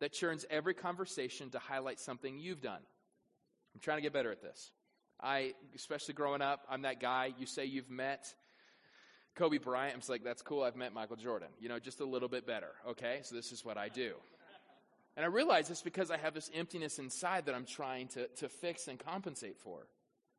that 0.00 0.12
churns 0.12 0.44
every 0.50 0.74
conversation 0.74 1.50
to 1.50 1.58
highlight 1.58 2.00
something 2.00 2.38
you've 2.38 2.60
done. 2.60 2.80
I'm 3.74 3.80
trying 3.80 3.98
to 3.98 4.02
get 4.02 4.12
better 4.12 4.30
at 4.30 4.42
this. 4.42 4.70
I, 5.20 5.54
especially 5.74 6.14
growing 6.14 6.42
up, 6.42 6.64
I'm 6.70 6.82
that 6.82 7.00
guy. 7.00 7.32
You 7.38 7.46
say 7.46 7.64
you've 7.64 7.90
met 7.90 8.32
Kobe 9.34 9.58
Bryant. 9.58 9.94
I'm 9.94 10.02
like, 10.08 10.24
that's 10.24 10.42
cool. 10.42 10.62
I've 10.62 10.76
met 10.76 10.92
Michael 10.92 11.16
Jordan. 11.16 11.48
You 11.58 11.68
know, 11.68 11.78
just 11.78 12.00
a 12.00 12.04
little 12.04 12.28
bit 12.28 12.46
better. 12.46 12.70
Okay, 12.88 13.20
so 13.22 13.34
this 13.34 13.52
is 13.52 13.64
what 13.64 13.76
I 13.76 13.88
do. 13.88 14.14
And 15.16 15.24
I 15.24 15.28
realize 15.28 15.68
it's 15.70 15.82
because 15.82 16.12
I 16.12 16.16
have 16.16 16.34
this 16.34 16.50
emptiness 16.54 17.00
inside 17.00 17.46
that 17.46 17.54
I'm 17.54 17.66
trying 17.66 18.06
to, 18.08 18.28
to 18.36 18.48
fix 18.48 18.86
and 18.86 18.98
compensate 18.98 19.58
for. 19.58 19.86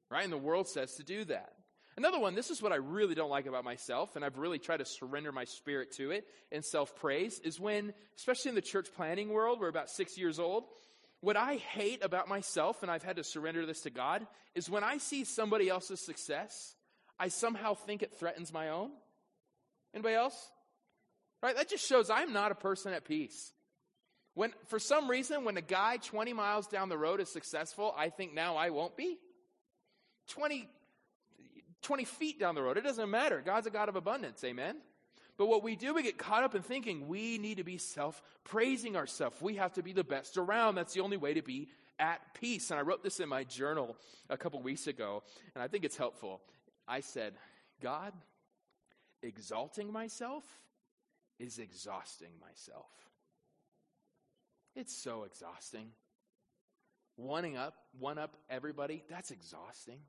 Right? 0.09 0.23
And 0.23 0.31
the 0.31 0.37
world 0.37 0.67
says 0.67 0.95
to 0.95 1.03
do 1.03 1.25
that. 1.25 1.53
Another 1.99 2.17
one, 2.17 2.33
this 2.33 2.49
is 2.49 2.61
what 2.61 2.71
I 2.71 2.77
really 2.77 3.13
don't 3.13 3.29
like 3.29 3.45
about 3.45 3.65
myself, 3.65 4.15
and 4.15 4.23
I've 4.23 4.37
really 4.37 4.57
tried 4.57 4.77
to 4.77 4.85
surrender 4.85 5.33
my 5.33 5.43
spirit 5.43 5.91
to 5.97 6.11
it 6.11 6.25
in 6.49 6.63
self 6.63 6.95
praise, 6.95 7.41
is 7.43 7.59
when, 7.59 7.93
especially 8.15 8.49
in 8.49 8.55
the 8.55 8.61
church 8.61 8.87
planting 8.95 9.27
world, 9.27 9.59
we're 9.59 9.67
about 9.67 9.89
six 9.89 10.17
years 10.17 10.39
old, 10.39 10.63
what 11.19 11.35
I 11.35 11.55
hate 11.57 12.01
about 12.01 12.29
myself, 12.29 12.83
and 12.83 12.89
I've 12.89 13.03
had 13.03 13.17
to 13.17 13.23
surrender 13.25 13.65
this 13.65 13.81
to 13.81 13.89
God, 13.89 14.25
is 14.55 14.69
when 14.69 14.81
I 14.81 14.97
see 14.97 15.25
somebody 15.25 15.67
else's 15.67 15.99
success, 15.99 16.73
I 17.19 17.27
somehow 17.27 17.73
think 17.73 18.01
it 18.01 18.17
threatens 18.17 18.53
my 18.53 18.69
own. 18.69 18.91
Anybody 19.93 20.15
else? 20.15 20.51
Right? 21.43 21.57
That 21.57 21.67
just 21.67 21.85
shows 21.85 22.09
I'm 22.09 22.31
not 22.31 22.53
a 22.53 22.55
person 22.55 22.93
at 22.93 23.03
peace. 23.03 23.51
When, 24.35 24.53
for 24.67 24.79
some 24.79 25.09
reason, 25.09 25.43
when 25.43 25.57
a 25.57 25.61
guy 25.61 25.97
20 25.97 26.31
miles 26.31 26.67
down 26.67 26.87
the 26.87 26.97
road 26.97 27.19
is 27.19 27.29
successful, 27.29 27.93
I 27.97 28.07
think 28.07 28.33
now 28.33 28.55
I 28.55 28.69
won't 28.69 28.95
be. 28.95 29.17
20, 30.29 30.69
20 31.81 32.05
feet 32.05 32.39
down 32.39 32.55
the 32.55 32.61
road, 32.61 32.77
it 32.77 32.83
doesn't 32.83 33.09
matter. 33.09 33.41
God's 33.45 33.67
a 33.67 33.71
God 33.71 33.89
of 33.89 33.95
abundance, 33.95 34.43
amen? 34.43 34.77
But 35.37 35.47
what 35.47 35.63
we 35.63 35.77
do, 35.77 35.93
we 35.93 36.03
get 36.03 36.17
caught 36.17 36.43
up 36.43 36.53
in 36.53 36.61
thinking 36.61 37.07
we 37.07 37.37
need 37.37 37.57
to 37.57 37.63
be 37.63 37.77
self 37.77 38.21
praising 38.43 38.97
ourselves. 38.97 39.41
We 39.41 39.55
have 39.55 39.73
to 39.73 39.83
be 39.83 39.93
the 39.93 40.03
best 40.03 40.37
around. 40.37 40.75
That's 40.75 40.93
the 40.93 40.99
only 40.99 41.15
way 41.15 41.33
to 41.33 41.41
be 41.41 41.69
at 41.97 42.19
peace. 42.33 42.71
And 42.71 42.79
I 42.79 42.83
wrote 42.83 43.03
this 43.03 43.21
in 43.21 43.29
my 43.29 43.45
journal 43.45 43.95
a 44.29 44.37
couple 44.37 44.61
weeks 44.61 44.87
ago, 44.87 45.23
and 45.55 45.63
I 45.63 45.67
think 45.67 45.85
it's 45.85 45.95
helpful. 45.95 46.41
I 46.87 46.99
said, 46.99 47.35
God, 47.81 48.11
exalting 49.23 49.93
myself 49.93 50.43
is 51.39 51.57
exhausting 51.57 52.31
myself. 52.41 52.91
It's 54.75 54.95
so 54.95 55.23
exhausting. 55.23 55.91
Wanting 57.15 57.57
up, 57.57 57.75
one 57.97 58.17
up 58.17 58.35
everybody, 58.49 59.03
that's 59.09 59.31
exhausting. 59.31 59.99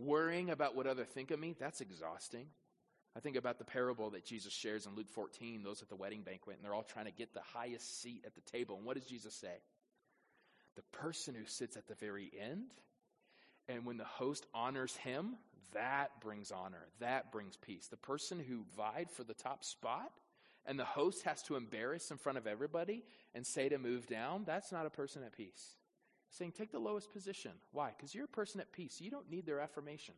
Worrying 0.00 0.48
about 0.48 0.74
what 0.74 0.86
other 0.86 1.04
think 1.04 1.30
of 1.30 1.38
me, 1.38 1.54
that's 1.60 1.82
exhausting. 1.82 2.46
I 3.14 3.20
think 3.20 3.36
about 3.36 3.58
the 3.58 3.64
parable 3.64 4.10
that 4.10 4.24
Jesus 4.24 4.52
shares 4.52 4.86
in 4.86 4.94
Luke 4.94 5.10
14, 5.10 5.62
those 5.62 5.82
at 5.82 5.90
the 5.90 5.96
wedding 5.96 6.22
banquet, 6.22 6.56
and 6.56 6.64
they're 6.64 6.72
all 6.72 6.82
trying 6.82 7.04
to 7.04 7.10
get 7.10 7.34
the 7.34 7.42
highest 7.52 8.00
seat 8.00 8.22
at 8.24 8.34
the 8.34 8.40
table. 8.40 8.76
And 8.76 8.86
what 8.86 8.96
does 8.96 9.04
Jesus 9.04 9.34
say? 9.34 9.62
The 10.76 10.98
person 10.98 11.34
who 11.34 11.44
sits 11.44 11.76
at 11.76 11.86
the 11.86 11.96
very 11.96 12.30
end, 12.40 12.70
and 13.68 13.84
when 13.84 13.98
the 13.98 14.04
host 14.04 14.46
honors 14.54 14.96
him, 14.96 15.36
that 15.74 16.20
brings 16.22 16.50
honor. 16.50 16.86
That 17.00 17.30
brings 17.30 17.56
peace. 17.56 17.88
The 17.88 17.96
person 17.98 18.38
who 18.40 18.64
vied 18.76 19.10
for 19.10 19.24
the 19.24 19.34
top 19.34 19.64
spot, 19.64 20.10
and 20.64 20.78
the 20.78 20.84
host 20.84 21.24
has 21.24 21.42
to 21.42 21.56
embarrass 21.56 22.10
in 22.10 22.16
front 22.16 22.38
of 22.38 22.46
everybody 22.46 23.04
and 23.34 23.46
say 23.46 23.68
to 23.68 23.78
move 23.78 24.06
down, 24.06 24.44
that's 24.46 24.72
not 24.72 24.86
a 24.86 24.90
person 24.90 25.22
at 25.24 25.36
peace. 25.36 25.76
Saying, 26.30 26.52
take 26.56 26.72
the 26.72 26.78
lowest 26.78 27.12
position. 27.12 27.52
Why? 27.72 27.90
Because 27.96 28.14
you're 28.14 28.24
a 28.24 28.28
person 28.28 28.60
at 28.60 28.72
peace. 28.72 29.00
You 29.00 29.10
don't 29.10 29.30
need 29.30 29.46
their 29.46 29.60
affirmation. 29.60 30.14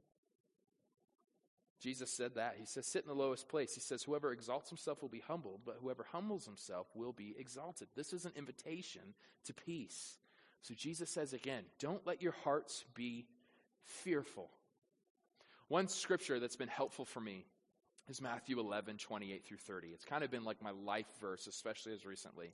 Jesus 1.81 2.11
said 2.11 2.37
that. 2.37 2.57
He 2.59 2.66
says, 2.66 2.87
sit 2.87 3.03
in 3.03 3.09
the 3.09 3.14
lowest 3.14 3.48
place. 3.48 3.75
He 3.75 3.81
says, 3.81 4.03
whoever 4.03 4.31
exalts 4.31 4.68
himself 4.68 5.03
will 5.03 5.09
be 5.09 5.22
humbled, 5.27 5.62
but 5.64 5.79
whoever 5.81 6.07
humbles 6.12 6.44
himself 6.44 6.87
will 6.94 7.12
be 7.12 7.35
exalted. 7.38 7.88
This 7.96 8.12
is 8.12 8.25
an 8.25 8.33
invitation 8.37 9.03
to 9.46 9.55
peace. 9.55 10.16
So 10.61 10.75
Jesus 10.75 11.11
says 11.11 11.33
again, 11.33 11.64
don't 11.81 12.07
let 12.07 12.22
your 12.22 12.35
hearts 12.44 12.85
be 12.94 13.27
fearful. 13.83 14.48
One 15.66 15.88
scripture 15.88 16.38
that's 16.38 16.57
been 16.57 16.68
helpful 16.68 17.05
for 17.05 17.20
me 17.20 17.46
is 18.09 18.20
Matthew 18.20 18.61
11, 18.61 18.98
28 18.98 19.44
through 19.44 19.57
30. 19.57 19.88
It's 19.88 20.05
kind 20.05 20.22
of 20.22 20.31
been 20.31 20.44
like 20.44 20.62
my 20.62 20.70
life 20.70 21.07
verse, 21.20 21.48
especially 21.48 21.94
as 21.94 22.07
recently. 22.07 22.53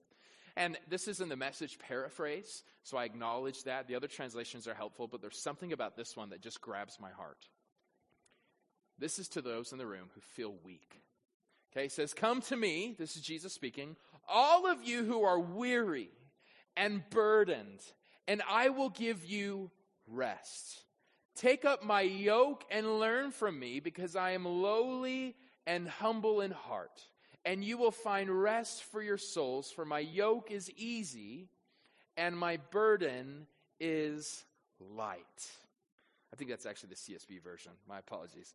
And 0.58 0.76
this 0.88 1.06
is 1.06 1.20
in 1.20 1.28
the 1.28 1.36
message 1.36 1.78
paraphrase, 1.78 2.64
so 2.82 2.98
I 2.98 3.04
acknowledge 3.04 3.62
that. 3.62 3.86
The 3.86 3.94
other 3.94 4.08
translations 4.08 4.66
are 4.66 4.74
helpful, 4.74 5.06
but 5.06 5.22
there's 5.22 5.40
something 5.40 5.72
about 5.72 5.96
this 5.96 6.16
one 6.16 6.30
that 6.30 6.40
just 6.40 6.60
grabs 6.60 6.98
my 7.00 7.10
heart. 7.10 7.46
This 8.98 9.20
is 9.20 9.28
to 9.28 9.40
those 9.40 9.70
in 9.70 9.78
the 9.78 9.86
room 9.86 10.10
who 10.12 10.20
feel 10.20 10.56
weak. 10.64 11.00
Okay, 11.70 11.84
he 11.84 11.88
says, 11.88 12.12
Come 12.12 12.40
to 12.42 12.56
me, 12.56 12.96
this 12.98 13.14
is 13.14 13.22
Jesus 13.22 13.52
speaking, 13.52 13.94
all 14.28 14.66
of 14.66 14.82
you 14.82 15.04
who 15.04 15.22
are 15.22 15.38
weary 15.38 16.10
and 16.76 17.08
burdened, 17.08 17.78
and 18.26 18.42
I 18.50 18.70
will 18.70 18.90
give 18.90 19.24
you 19.24 19.70
rest. 20.08 20.82
Take 21.36 21.64
up 21.64 21.84
my 21.84 22.00
yoke 22.00 22.64
and 22.68 22.98
learn 22.98 23.30
from 23.30 23.60
me, 23.60 23.78
because 23.78 24.16
I 24.16 24.32
am 24.32 24.44
lowly 24.44 25.36
and 25.68 25.88
humble 25.88 26.40
in 26.40 26.50
heart, 26.50 27.00
and 27.44 27.64
you 27.64 27.78
will 27.78 27.90
find 27.90 28.30
rest 28.30 28.84
for 28.84 29.02
your 29.02 29.16
souls, 29.16 29.70
for 29.70 29.84
my 29.84 30.00
yoke 30.00 30.50
is 30.50 30.70
easy 30.76 31.48
and 32.16 32.36
my 32.36 32.58
burden 32.70 33.46
is 33.80 34.44
light. 34.80 35.46
I 36.32 36.36
think 36.36 36.50
that's 36.50 36.66
actually 36.66 36.90
the 36.90 36.96
CSB 36.96 37.42
version. 37.42 37.72
My 37.88 37.98
apologies. 37.98 38.54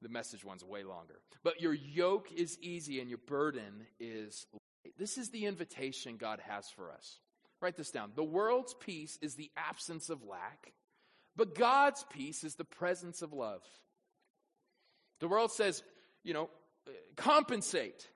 The 0.00 0.08
message 0.08 0.44
one's 0.44 0.64
way 0.64 0.82
longer. 0.82 1.20
But 1.44 1.60
your 1.60 1.74
yoke 1.74 2.28
is 2.34 2.58
easy 2.60 3.00
and 3.00 3.08
your 3.08 3.20
burden 3.26 3.86
is 4.00 4.46
light. 4.52 4.94
This 4.98 5.18
is 5.18 5.30
the 5.30 5.46
invitation 5.46 6.16
God 6.16 6.40
has 6.48 6.68
for 6.70 6.90
us. 6.90 7.18
Write 7.60 7.76
this 7.76 7.92
down. 7.92 8.10
The 8.16 8.24
world's 8.24 8.74
peace 8.74 9.18
is 9.22 9.36
the 9.36 9.50
absence 9.56 10.10
of 10.10 10.24
lack, 10.24 10.72
but 11.36 11.54
God's 11.54 12.04
peace 12.10 12.42
is 12.42 12.56
the 12.56 12.64
presence 12.64 13.22
of 13.22 13.32
love. 13.32 13.62
The 15.20 15.28
world 15.28 15.52
says, 15.52 15.84
you 16.24 16.34
know, 16.34 16.50
compensate, 17.16 18.08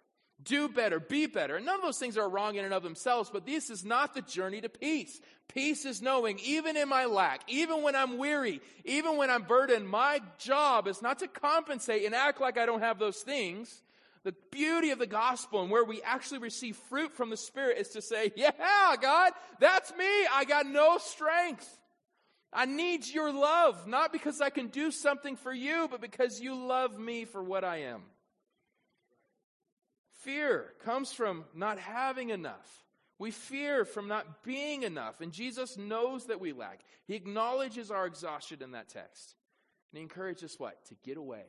do 0.42 0.68
better, 0.68 1.00
be 1.00 1.26
better. 1.26 1.56
And 1.56 1.66
None 1.66 1.76
of 1.76 1.82
those 1.82 1.98
things 1.98 2.18
are 2.18 2.28
wrong 2.28 2.56
in 2.56 2.64
and 2.64 2.74
of 2.74 2.82
themselves, 2.82 3.30
but 3.32 3.46
this 3.46 3.70
is 3.70 3.84
not 3.84 4.14
the 4.14 4.22
journey 4.22 4.60
to 4.60 4.68
peace. 4.68 5.20
Peace 5.48 5.84
is 5.84 6.02
knowing, 6.02 6.38
even 6.44 6.76
in 6.76 6.88
my 6.88 7.06
lack, 7.06 7.42
even 7.48 7.82
when 7.82 7.96
I'm 7.96 8.18
weary, 8.18 8.60
even 8.84 9.16
when 9.16 9.30
I'm 9.30 9.42
burdened, 9.42 9.88
my 9.88 10.20
job 10.38 10.88
is 10.88 11.00
not 11.02 11.20
to 11.20 11.28
compensate 11.28 12.04
and 12.04 12.14
act 12.14 12.40
like 12.40 12.58
I 12.58 12.66
don't 12.66 12.80
have 12.82 12.98
those 12.98 13.18
things. 13.18 13.82
The 14.24 14.34
beauty 14.50 14.90
of 14.90 14.98
the 14.98 15.06
gospel 15.06 15.62
and 15.62 15.70
where 15.70 15.84
we 15.84 16.02
actually 16.02 16.40
receive 16.40 16.76
fruit 16.88 17.14
from 17.14 17.30
the 17.30 17.36
Spirit 17.36 17.78
is 17.78 17.90
to 17.90 18.02
say, 18.02 18.32
Yeah, 18.34 18.50
God, 19.00 19.32
that's 19.60 19.94
me. 19.96 20.26
I 20.32 20.44
got 20.46 20.66
no 20.66 20.98
strength. 20.98 21.78
I 22.52 22.64
need 22.64 23.06
your 23.06 23.32
love, 23.32 23.86
not 23.86 24.12
because 24.12 24.40
I 24.40 24.50
can 24.50 24.68
do 24.68 24.90
something 24.90 25.36
for 25.36 25.52
you, 25.52 25.88
but 25.90 26.00
because 26.00 26.40
you 26.40 26.54
love 26.56 26.98
me 26.98 27.24
for 27.24 27.42
what 27.42 27.64
I 27.64 27.82
am. 27.82 28.02
Fear 30.26 30.74
comes 30.84 31.12
from 31.12 31.44
not 31.54 31.78
having 31.78 32.30
enough. 32.30 32.84
We 33.16 33.30
fear 33.30 33.84
from 33.84 34.08
not 34.08 34.42
being 34.42 34.82
enough, 34.82 35.20
and 35.20 35.32
Jesus 35.32 35.78
knows 35.78 36.26
that 36.26 36.40
we 36.40 36.52
lack. 36.52 36.80
He 37.06 37.14
acknowledges 37.14 37.92
our 37.92 38.06
exhaustion 38.06 38.60
in 38.60 38.72
that 38.72 38.88
text. 38.88 39.36
And 39.92 39.98
he 39.98 40.02
encourages 40.02 40.50
us 40.50 40.58
what? 40.58 40.84
To 40.86 40.96
get 41.04 41.16
away 41.16 41.44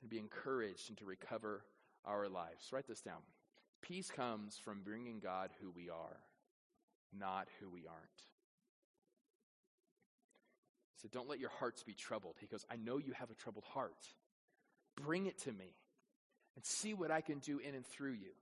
and 0.00 0.08
be 0.08 0.20
encouraged 0.20 0.90
and 0.90 0.98
to 0.98 1.04
recover 1.04 1.64
our 2.04 2.28
lives. 2.28 2.68
Write 2.72 2.86
this 2.86 3.00
down. 3.00 3.20
Peace 3.82 4.12
comes 4.12 4.56
from 4.56 4.82
bringing 4.84 5.18
God 5.18 5.50
who 5.60 5.72
we 5.72 5.90
are, 5.90 6.20
not 7.18 7.48
who 7.58 7.68
we 7.68 7.88
aren't. 7.88 8.22
Said, 11.02 11.10
Don't 11.10 11.28
let 11.28 11.40
your 11.40 11.50
hearts 11.50 11.82
be 11.82 11.94
troubled. 11.94 12.36
He 12.38 12.46
goes, 12.46 12.64
I 12.70 12.76
know 12.76 12.98
you 12.98 13.12
have 13.14 13.32
a 13.32 13.34
troubled 13.34 13.64
heart. 13.64 14.06
Bring 14.94 15.26
it 15.26 15.38
to 15.38 15.52
me 15.52 15.74
and 16.56 16.64
see 16.64 16.94
what 16.94 17.10
I 17.10 17.20
can 17.20 17.38
do 17.38 17.58
in 17.58 17.74
and 17.74 17.86
through 17.86 18.12
you. 18.12 18.32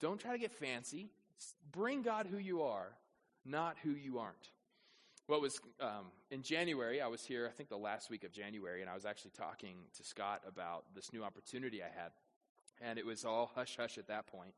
Don't 0.00 0.20
try 0.20 0.32
to 0.32 0.38
get 0.38 0.52
fancy. 0.52 1.08
Bring 1.72 2.02
God 2.02 2.26
who 2.26 2.38
you 2.38 2.62
are, 2.62 2.88
not 3.44 3.76
who 3.82 3.90
you 3.90 4.18
aren't. 4.18 4.50
What 5.26 5.40
was 5.40 5.58
um, 5.80 6.06
in 6.30 6.42
January, 6.42 7.00
I 7.00 7.08
was 7.08 7.24
here, 7.24 7.48
I 7.48 7.50
think 7.50 7.68
the 7.68 7.76
last 7.76 8.10
week 8.10 8.22
of 8.22 8.32
January, 8.32 8.80
and 8.80 8.90
I 8.90 8.94
was 8.94 9.04
actually 9.04 9.32
talking 9.36 9.76
to 9.96 10.04
Scott 10.04 10.42
about 10.46 10.84
this 10.94 11.12
new 11.12 11.24
opportunity 11.24 11.82
I 11.82 11.86
had. 11.86 12.12
And 12.80 12.98
it 12.98 13.06
was 13.06 13.24
all 13.24 13.50
hush 13.54 13.76
hush 13.76 13.98
at 13.98 14.06
that 14.08 14.26
point. 14.26 14.54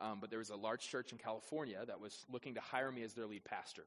Um, 0.00 0.18
but 0.20 0.30
there 0.30 0.38
was 0.38 0.50
a 0.50 0.56
large 0.56 0.88
church 0.88 1.12
in 1.12 1.18
California 1.18 1.78
that 1.86 2.00
was 2.00 2.24
looking 2.30 2.54
to 2.54 2.60
hire 2.60 2.90
me 2.90 3.02
as 3.02 3.14
their 3.14 3.26
lead 3.26 3.44
pastor. 3.44 3.84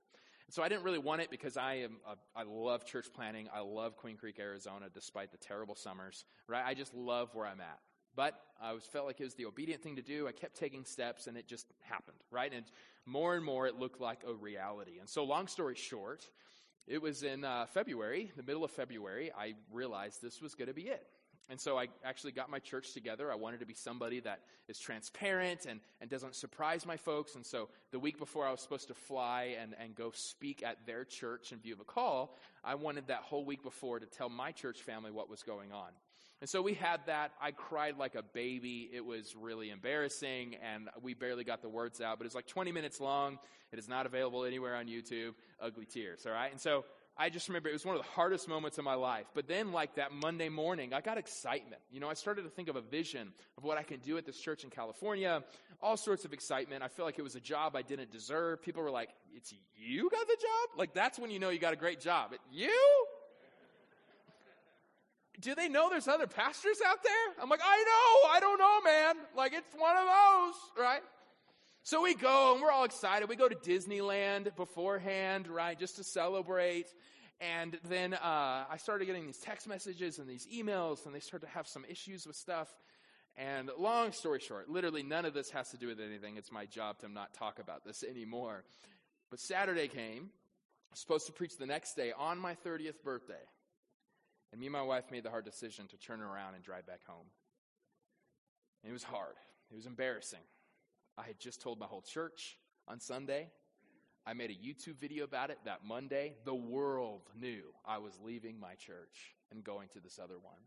So 0.50 0.62
I 0.62 0.70
didn't 0.70 0.84
really 0.84 1.00
want 1.00 1.22
it 1.22 1.32
because 1.32 1.58
I 1.58 1.76
am 1.76 1.98
a, 2.08 2.16
I 2.40 2.44
love 2.44 2.86
church 2.86 3.08
planting. 3.14 3.48
I 3.54 3.62
love 3.62 3.98
Queen 3.98 4.18
Creek, 4.18 4.38
Arizona, 4.40 4.88
despite 4.94 5.32
the 5.32 5.38
terrible 5.38 5.76
summers. 5.76 6.26
Right? 6.48 6.64
I 6.66 6.74
just 6.74 6.94
love 6.94 7.30
where 7.34 7.46
I'm 7.46 7.62
at. 7.62 7.80
But 8.16 8.40
I 8.62 8.74
was 8.74 8.84
felt 8.86 9.08
like 9.08 9.20
it 9.20 9.24
was 9.24 9.34
the 9.34 9.46
obedient 9.46 9.82
thing 9.82 9.96
to 9.96 10.04
do. 10.04 10.28
I 10.28 10.32
kept 10.32 10.56
taking 10.56 10.86
steps, 10.86 11.26
and 11.26 11.36
it 11.36 11.48
just 11.48 11.66
happened. 11.82 12.18
Right? 12.30 12.54
And 12.54 12.66
more 13.06 13.36
and 13.36 13.44
more, 13.44 13.68
it 13.68 13.76
looked 13.76 14.00
like 14.00 14.20
a 14.28 14.34
reality. 14.34 15.00
And 15.00 15.10
so, 15.10 15.24
long 15.24 15.48
story 15.48 15.76
short, 15.76 16.30
it 16.86 17.02
was 17.02 17.24
in 17.24 17.44
uh, 17.44 17.66
February, 17.74 18.32
the 18.36 18.44
middle 18.44 18.64
of 18.64 18.72
February, 18.72 19.32
I 19.38 19.54
realized 19.72 20.22
this 20.22 20.42
was 20.42 20.54
going 20.54 20.68
to 20.68 20.74
be 20.74 20.84
it. 20.84 21.08
And 21.50 21.60
so 21.60 21.78
I 21.78 21.88
actually 22.04 22.32
got 22.32 22.50
my 22.50 22.60
church 22.60 22.94
together. 22.94 23.32
I 23.32 23.36
wanted 23.36 23.60
to 23.60 23.66
be 23.66 23.74
somebody 23.74 24.20
that 24.22 24.40
is 24.68 24.80
transparent 24.80 25.66
and, 25.66 25.82
and 26.00 26.10
doesn't 26.10 26.36
surprise 26.36 26.86
my 26.86 26.98
folks. 26.98 27.36
And 27.36 27.46
so 27.46 27.70
the 27.92 28.00
week 28.00 28.18
before 28.18 28.48
I 28.48 28.52
was 28.52 28.62
supposed 28.62 28.88
to 28.88 28.94
fly 28.94 29.56
and, 29.62 29.76
and 29.80 29.94
go 29.94 30.12
speak 30.14 30.64
at 30.64 30.86
their 30.86 31.04
church 31.04 31.52
in 31.52 31.60
view 31.60 31.74
of 31.74 31.82
a 31.82 31.86
call, 31.86 32.38
I 32.64 32.76
wanted 32.76 33.08
that 33.08 33.22
whole 33.24 33.46
week 33.46 33.62
before 33.62 34.00
to 34.00 34.06
tell 34.06 34.30
my 34.30 34.52
church 34.52 34.82
family 34.82 35.12
what 35.12 35.30
was 35.30 35.44
going 35.44 35.72
on. 35.72 35.90
And 36.44 36.50
so 36.50 36.62
we 36.62 36.74
had 36.74 37.00
that. 37.06 37.32
I 37.42 37.52
cried 37.52 37.98
like 37.98 38.16
a 38.16 38.22
baby. 38.22 38.90
It 38.92 39.06
was 39.06 39.34
really 39.34 39.70
embarrassing, 39.70 40.58
and 40.62 40.90
we 41.02 41.14
barely 41.14 41.46
got 41.46 41.62
the 41.62 41.70
words 41.70 42.02
out, 42.02 42.18
but 42.18 42.26
it's 42.26 42.36
like 42.36 42.48
20 42.48 42.72
minutes 42.74 43.00
long. 43.00 43.40
It 43.72 43.80
is 43.80 43.88
not 43.88 44.06
available 44.06 44.44
anywhere 44.44 44.76
on 44.76 44.88
YouTube. 44.88 45.36
Ugly 45.62 45.86
tears, 45.86 46.26
all 46.26 46.34
right? 46.34 46.52
And 46.52 46.60
so 46.60 46.84
I 47.16 47.30
just 47.30 47.48
remember 47.48 47.70
it 47.70 47.74
was 47.74 47.86
one 47.86 47.96
of 47.96 48.02
the 48.02 48.10
hardest 48.10 48.50
moments 48.50 48.80
of 48.80 48.84
my 48.84 48.96
life. 48.96 49.28
But 49.36 49.48
then, 49.48 49.72
like 49.72 49.96
that 49.96 50.12
Monday 50.12 50.50
morning, 50.50 50.94
I 50.94 51.02
got 51.02 51.18
excitement. 51.18 51.82
You 51.92 52.00
know, 52.00 52.10
I 52.10 52.16
started 52.16 52.42
to 52.44 52.50
think 52.50 52.70
of 52.70 52.76
a 52.76 52.82
vision 52.82 53.34
of 53.58 53.64
what 53.64 53.78
I 53.78 53.84
can 53.84 54.00
do 54.00 54.18
at 54.18 54.26
this 54.26 54.40
church 54.40 54.64
in 54.64 54.72
California, 54.72 55.44
all 55.82 55.96
sorts 55.96 56.26
of 56.26 56.34
excitement. 56.34 56.82
I 56.82 56.88
feel 56.88 57.06
like 57.06 57.20
it 57.20 57.22
was 57.22 57.36
a 57.36 57.40
job 57.40 57.76
I 57.76 57.84
didn't 57.84 58.12
deserve. 58.12 58.64
People 58.64 58.82
were 58.82 58.90
like, 58.90 59.10
It's 59.36 59.54
you 59.76 60.10
got 60.10 60.28
the 60.28 60.38
job? 60.38 60.78
Like, 60.80 60.94
that's 60.94 61.20
when 61.20 61.30
you 61.30 61.40
know 61.40 61.50
you 61.50 61.60
got 61.60 61.74
a 61.74 61.78
great 61.78 62.00
job. 62.00 62.32
You? 62.52 63.06
Do 65.40 65.56
they 65.56 65.68
know 65.68 65.90
there's 65.90 66.08
other 66.08 66.28
pastors 66.28 66.78
out 66.86 67.04
there? 67.04 67.44
I'm 67.44 67.50
like, 67.50 67.62
I 67.64 67.78
know, 67.78 68.30
I 68.32 68.40
don't 68.40 68.60
know, 68.60 68.82
man. 68.82 69.16
Like, 69.36 69.54
it's 69.54 69.76
one 69.76 69.96
of 69.98 70.06
those, 70.06 70.56
right? 70.84 71.02
So 71.86 72.02
we 72.02 72.16
go 72.16 72.54
and 72.54 72.62
we're 72.62 72.72
all 72.72 72.86
excited. 72.86 73.28
We 73.28 73.36
go 73.36 73.50
to 73.50 73.56
Disneyland 73.56 74.56
beforehand, 74.56 75.50
right, 75.50 75.78
just 75.78 75.98
to 75.98 76.04
celebrate. 76.06 76.88
And 77.42 77.78
then 77.90 78.14
uh, 78.14 78.64
I 78.72 78.78
started 78.78 79.04
getting 79.04 79.26
these 79.26 79.40
text 79.40 79.68
messages 79.68 80.18
and 80.18 80.26
these 80.26 80.48
emails, 80.48 81.06
and 81.06 81.14
they 81.14 81.20
started 81.20 81.48
to 81.48 81.52
have 81.52 81.68
some 81.68 81.84
issues 81.90 82.26
with 82.26 82.38
stuff. 82.38 82.70
And 83.36 83.70
long 83.78 84.14
story 84.14 84.40
short, 84.40 84.70
literally 84.70 85.04
none 85.04 85.26
of 85.26 85.34
this 85.34 85.50
has 85.50 85.72
to 85.72 85.78
do 85.78 85.88
with 85.88 86.00
anything. 86.00 86.38
It's 86.38 86.54
my 86.54 86.66
job 86.66 87.00
to 87.00 87.10
not 87.10 87.34
talk 87.34 87.60
about 87.60 87.84
this 87.84 88.02
anymore. 88.10 88.64
But 89.30 89.42
Saturday 89.42 89.90
came. 89.90 90.30
I 90.30 90.92
was 90.94 91.02
supposed 91.02 91.26
to 91.26 91.34
preach 91.34 91.58
the 91.58 91.66
next 91.66 91.96
day 91.96 92.14
on 92.18 92.38
my 92.38 92.56
30th 92.66 93.04
birthday. 93.04 93.34
And 94.54 94.62
me 94.62 94.68
and 94.68 94.74
my 94.74 94.84
wife 94.84 95.12
made 95.12 95.24
the 95.24 95.32
hard 95.32 95.44
decision 95.44 95.88
to 95.88 95.98
turn 95.98 96.22
around 96.22 96.56
and 96.56 96.64
drive 96.64 96.88
back 96.88 97.02
home. 97.06 97.28
And 98.84 98.90
it 98.90 98.94
was 98.94 99.04
hard. 99.04 99.36
It 99.70 99.76
was 99.76 99.86
embarrassing. 99.86 100.40
I 101.18 101.24
had 101.24 101.40
just 101.40 101.62
told 101.62 101.80
my 101.80 101.86
whole 101.86 102.02
church 102.02 102.58
on 102.88 103.00
Sunday. 103.00 103.50
I 104.26 104.34
made 104.34 104.52
a 104.52 104.54
YouTube 104.54 105.00
video 105.00 105.26
about 105.26 105.50
it 105.50 105.60
that 105.66 105.86
Monday. 105.86 106.34
The 106.46 106.56
world 106.56 107.22
knew 107.40 107.62
I 107.86 107.98
was 107.98 108.14
leaving 108.24 108.60
my 108.60 108.76
church 108.76 109.36
and 109.52 109.64
going 109.64 109.90
to 109.90 110.00
this 110.00 110.20
other 110.22 110.40
one. 110.42 110.60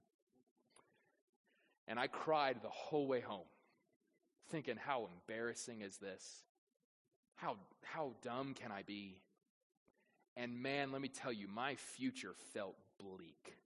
And 1.89 1.99
I 1.99 2.07
cried 2.07 2.59
the 2.63 2.69
whole 2.69 3.07
way 3.07 3.21
home, 3.21 3.47
thinking, 4.51 4.77
how 4.77 5.09
embarrassing 5.13 5.83
is 5.83 5.97
this? 5.99 6.43
How, 7.37 7.57
how 7.83 8.13
dumb 8.23 8.55
can 8.55 8.73
I 8.73 8.83
be? 8.83 9.19
And 10.37 10.63
man, 10.63 10.93
let 10.93 11.01
me 11.01 11.09
tell 11.09 11.33
you, 11.33 11.49
my 11.49 11.77
future 11.77 12.35
felt 12.53 12.77
bleak. 12.99 13.57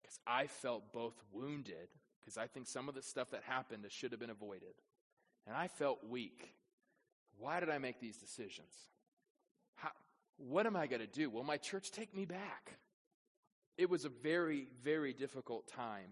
Because 0.00 0.18
I 0.26 0.46
felt 0.46 0.92
both 0.92 1.20
wounded, 1.32 1.88
because 2.20 2.38
I 2.38 2.46
think 2.46 2.66
some 2.66 2.88
of 2.88 2.94
the 2.94 3.02
stuff 3.02 3.30
that 3.32 3.42
happened 3.42 3.84
should 3.90 4.12
have 4.12 4.20
been 4.20 4.30
avoided 4.30 4.74
and 5.46 5.56
I 5.56 5.68
felt 5.68 6.06
weak. 6.08 6.54
Why 7.38 7.60
did 7.60 7.70
I 7.70 7.78
make 7.78 8.00
these 8.00 8.16
decisions? 8.16 8.74
How, 9.76 9.90
what 10.36 10.66
am 10.66 10.76
I 10.76 10.86
going 10.86 11.00
to 11.00 11.06
do? 11.06 11.30
Will 11.30 11.44
my 11.44 11.56
church 11.56 11.90
take 11.90 12.14
me 12.14 12.24
back? 12.24 12.78
It 13.78 13.88
was 13.88 14.04
a 14.04 14.10
very, 14.10 14.68
very 14.84 15.12
difficult 15.12 15.66
time. 15.68 16.10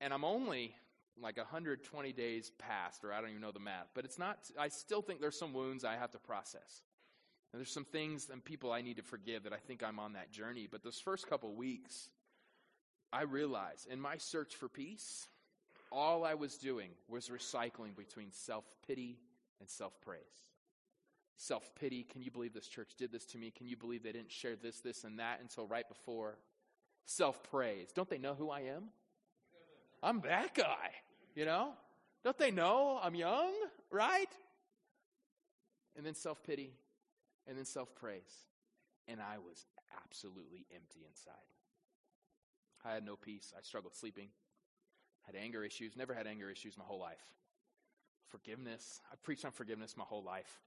And 0.00 0.12
I'm 0.12 0.24
only 0.24 0.74
like 1.20 1.36
120 1.36 2.12
days 2.12 2.52
past, 2.58 3.04
or 3.04 3.12
I 3.12 3.20
don't 3.20 3.30
even 3.30 3.42
know 3.42 3.50
the 3.50 3.58
math, 3.58 3.88
but 3.94 4.04
it's 4.04 4.18
not, 4.18 4.38
I 4.58 4.68
still 4.68 5.02
think 5.02 5.20
there's 5.20 5.38
some 5.38 5.52
wounds 5.52 5.84
I 5.84 5.96
have 5.96 6.12
to 6.12 6.18
process. 6.18 6.82
And 7.52 7.60
there's 7.60 7.72
some 7.72 7.86
things 7.86 8.28
and 8.30 8.44
people 8.44 8.72
I 8.72 8.82
need 8.82 8.98
to 8.98 9.02
forgive 9.02 9.44
that 9.44 9.52
I 9.52 9.56
think 9.56 9.82
I'm 9.82 9.98
on 9.98 10.12
that 10.12 10.30
journey. 10.30 10.68
But 10.70 10.84
those 10.84 11.00
first 11.00 11.28
couple 11.28 11.54
weeks, 11.54 12.10
I 13.12 13.22
realized 13.22 13.88
in 13.90 14.00
my 14.00 14.18
search 14.18 14.54
for 14.54 14.68
peace, 14.68 15.28
all 15.90 16.24
I 16.24 16.34
was 16.34 16.56
doing 16.56 16.90
was 17.08 17.28
recycling 17.28 17.96
between 17.96 18.30
self 18.32 18.64
pity 18.86 19.18
and 19.60 19.68
self 19.68 20.00
praise. 20.00 20.20
Self 21.36 21.72
pity, 21.74 22.02
can 22.02 22.22
you 22.22 22.30
believe 22.30 22.52
this 22.52 22.66
church 22.66 22.92
did 22.98 23.12
this 23.12 23.24
to 23.26 23.38
me? 23.38 23.50
Can 23.50 23.68
you 23.68 23.76
believe 23.76 24.02
they 24.02 24.12
didn't 24.12 24.32
share 24.32 24.56
this, 24.56 24.80
this, 24.80 25.04
and 25.04 25.18
that 25.18 25.40
until 25.40 25.66
right 25.66 25.88
before? 25.88 26.38
Self 27.04 27.42
praise. 27.44 27.92
Don't 27.94 28.08
they 28.10 28.18
know 28.18 28.34
who 28.34 28.50
I 28.50 28.60
am? 28.60 28.84
I'm 30.02 30.20
that 30.22 30.54
guy, 30.54 30.90
you 31.34 31.44
know? 31.44 31.72
Don't 32.24 32.38
they 32.38 32.50
know 32.50 33.00
I'm 33.02 33.14
young, 33.14 33.52
right? 33.90 34.30
And 35.96 36.04
then 36.04 36.14
self 36.14 36.42
pity, 36.42 36.72
and 37.46 37.56
then 37.56 37.64
self 37.64 37.94
praise. 37.94 38.46
And 39.06 39.20
I 39.20 39.38
was 39.38 39.66
absolutely 40.04 40.66
empty 40.74 41.06
inside. 41.08 41.34
I 42.84 42.94
had 42.94 43.04
no 43.04 43.16
peace. 43.16 43.52
I 43.56 43.62
struggled 43.62 43.94
sleeping 43.94 44.28
had 45.28 45.36
anger 45.36 45.64
issues, 45.64 45.96
never 45.96 46.14
had 46.14 46.26
anger 46.26 46.50
issues 46.50 46.76
my 46.78 46.84
whole 46.84 46.98
life. 46.98 47.22
Forgiveness. 48.28 49.00
I've 49.12 49.22
preached 49.22 49.44
on 49.44 49.52
forgiveness 49.52 49.96
my 49.96 50.04
whole 50.04 50.22
life. 50.22 50.60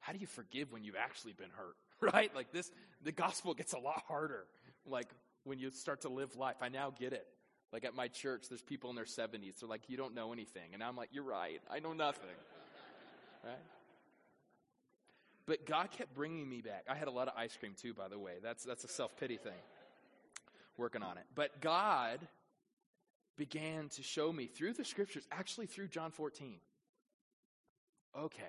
How 0.00 0.12
do 0.12 0.18
you 0.18 0.26
forgive 0.26 0.72
when 0.72 0.84
you've 0.84 0.96
actually 0.96 1.32
been 1.32 1.50
hurt? 1.50 1.76
Right? 2.00 2.34
Like 2.34 2.52
this, 2.52 2.70
the 3.02 3.12
gospel 3.12 3.54
gets 3.54 3.72
a 3.72 3.78
lot 3.78 4.02
harder. 4.06 4.44
Like 4.84 5.08
when 5.44 5.58
you 5.58 5.70
start 5.70 6.02
to 6.02 6.08
live 6.08 6.36
life. 6.36 6.56
I 6.60 6.68
now 6.68 6.90
get 6.90 7.12
it. 7.12 7.26
Like 7.72 7.84
at 7.84 7.94
my 7.94 8.08
church, 8.08 8.46
there's 8.48 8.62
people 8.62 8.90
in 8.90 8.96
their 8.96 9.04
70s. 9.04 9.60
They're 9.60 9.68
like, 9.68 9.82
you 9.88 9.96
don't 9.96 10.14
know 10.14 10.32
anything. 10.32 10.74
And 10.74 10.82
I'm 10.82 10.96
like, 10.96 11.10
you're 11.12 11.24
right. 11.24 11.60
I 11.70 11.78
know 11.78 11.92
nothing. 11.92 12.28
right? 13.44 13.54
But 15.46 15.66
God 15.66 15.90
kept 15.90 16.14
bringing 16.14 16.48
me 16.48 16.60
back. 16.62 16.84
I 16.88 16.94
had 16.94 17.08
a 17.08 17.10
lot 17.10 17.28
of 17.28 17.34
ice 17.36 17.56
cream 17.58 17.74
too, 17.80 17.94
by 17.94 18.08
the 18.08 18.18
way. 18.18 18.34
That's, 18.42 18.64
that's 18.64 18.84
a 18.84 18.88
self 18.88 19.16
pity 19.18 19.36
thing. 19.36 19.52
Working 20.76 21.02
on 21.02 21.18
it. 21.18 21.24
But 21.34 21.60
God 21.60 22.20
began 23.36 23.88
to 23.90 24.02
show 24.02 24.32
me 24.32 24.46
through 24.46 24.74
the 24.74 24.84
scriptures, 24.84 25.26
actually 25.32 25.66
through 25.66 25.88
John 25.88 26.10
14. 26.10 26.56
Okay, 28.16 28.42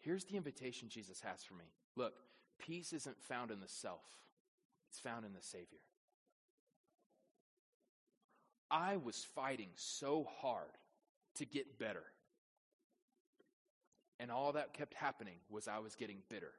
here's 0.00 0.24
the 0.24 0.36
invitation 0.36 0.88
Jesus 0.88 1.20
has 1.20 1.44
for 1.44 1.54
me. 1.54 1.66
Look, 1.96 2.14
peace 2.58 2.92
isn't 2.92 3.20
found 3.22 3.50
in 3.50 3.60
the 3.60 3.68
self, 3.68 4.04
it's 4.88 4.98
found 4.98 5.24
in 5.24 5.32
the 5.32 5.42
Savior. 5.42 5.78
I 8.70 8.96
was 8.96 9.26
fighting 9.34 9.70
so 9.74 10.26
hard 10.40 10.70
to 11.36 11.44
get 11.44 11.78
better. 11.78 12.04
And 14.20 14.30
all 14.30 14.52
that 14.52 14.74
kept 14.74 14.94
happening 14.94 15.36
was 15.48 15.66
I 15.66 15.78
was 15.78 15.94
getting 15.94 16.18
bitter. 16.28 16.52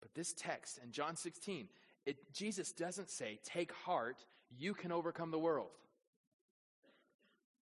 But 0.00 0.14
this 0.14 0.32
text 0.32 0.78
in 0.82 0.92
John 0.92 1.16
16, 1.16 1.68
it, 2.04 2.32
Jesus 2.32 2.72
doesn't 2.72 3.10
say, 3.10 3.38
Take 3.42 3.72
heart, 3.72 4.24
you 4.58 4.74
can 4.74 4.92
overcome 4.92 5.30
the 5.30 5.38
world. 5.38 5.70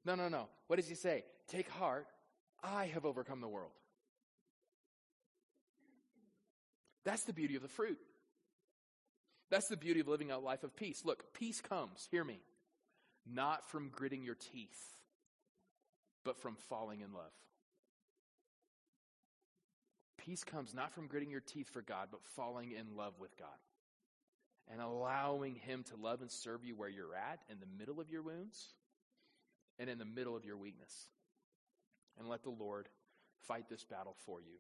No, 0.05 0.15
no, 0.15 0.29
no. 0.29 0.49
What 0.67 0.77
does 0.77 0.89
he 0.89 0.95
say? 0.95 1.25
Take 1.49 1.69
heart, 1.71 2.07
I 2.63 2.87
have 2.87 3.05
overcome 3.05 3.41
the 3.41 3.49
world. 3.49 3.73
That's 7.05 7.25
the 7.25 7.33
beauty 7.33 7.57
of 7.57 7.63
the 7.63 7.69
fruit. 7.69 7.99
That's 9.51 9.69
the 9.69 9.77
beauty 9.77 10.01
of 10.01 10.09
living 10.09 10.31
a 10.31 10.39
life 10.39 10.65
of 10.65 10.75
peace. 10.77 11.05
Look, 11.05 11.35
peace 11.35 11.61
comes, 11.61 12.09
hear 12.11 12.25
me, 12.25 12.41
not 13.31 13.69
from 13.71 13.91
gritting 13.91 14.25
your 14.25 14.37
teeth, 14.37 14.81
but 16.25 16.39
from 16.39 16.57
falling 16.69 17.01
in 17.01 17.13
love. 17.13 17.33
Peace 20.25 20.45
comes 20.45 20.73
not 20.73 20.93
from 20.93 21.09
gritting 21.09 21.31
your 21.31 21.41
teeth 21.41 21.69
for 21.69 21.83
God, 21.83 22.09
but 22.11 22.23
falling 22.37 22.73
in 22.73 22.97
love 22.97 23.15
with 23.19 23.37
God 23.37 23.49
and 24.73 24.81
allowing 24.81 25.55
Him 25.55 25.85
to 25.85 25.97
love 25.97 26.23
and 26.23 26.31
serve 26.31 26.65
you 26.65 26.75
where 26.75 26.89
you're 26.89 27.15
at 27.15 27.41
in 27.51 27.59
the 27.61 27.67
middle 27.79 28.01
of 28.01 28.11
your 28.11 28.23
wounds 28.23 28.69
and 29.79 29.91
in 29.91 29.99
the 29.99 30.05
middle 30.05 30.35
of 30.35 30.45
your 30.45 30.57
weakness. 30.57 31.09
And 32.19 32.29
let 32.29 32.43
the 32.43 32.51
Lord 32.51 32.89
fight 33.47 33.69
this 33.69 33.85
battle 33.85 34.17
for 34.25 34.41
you. 34.41 34.59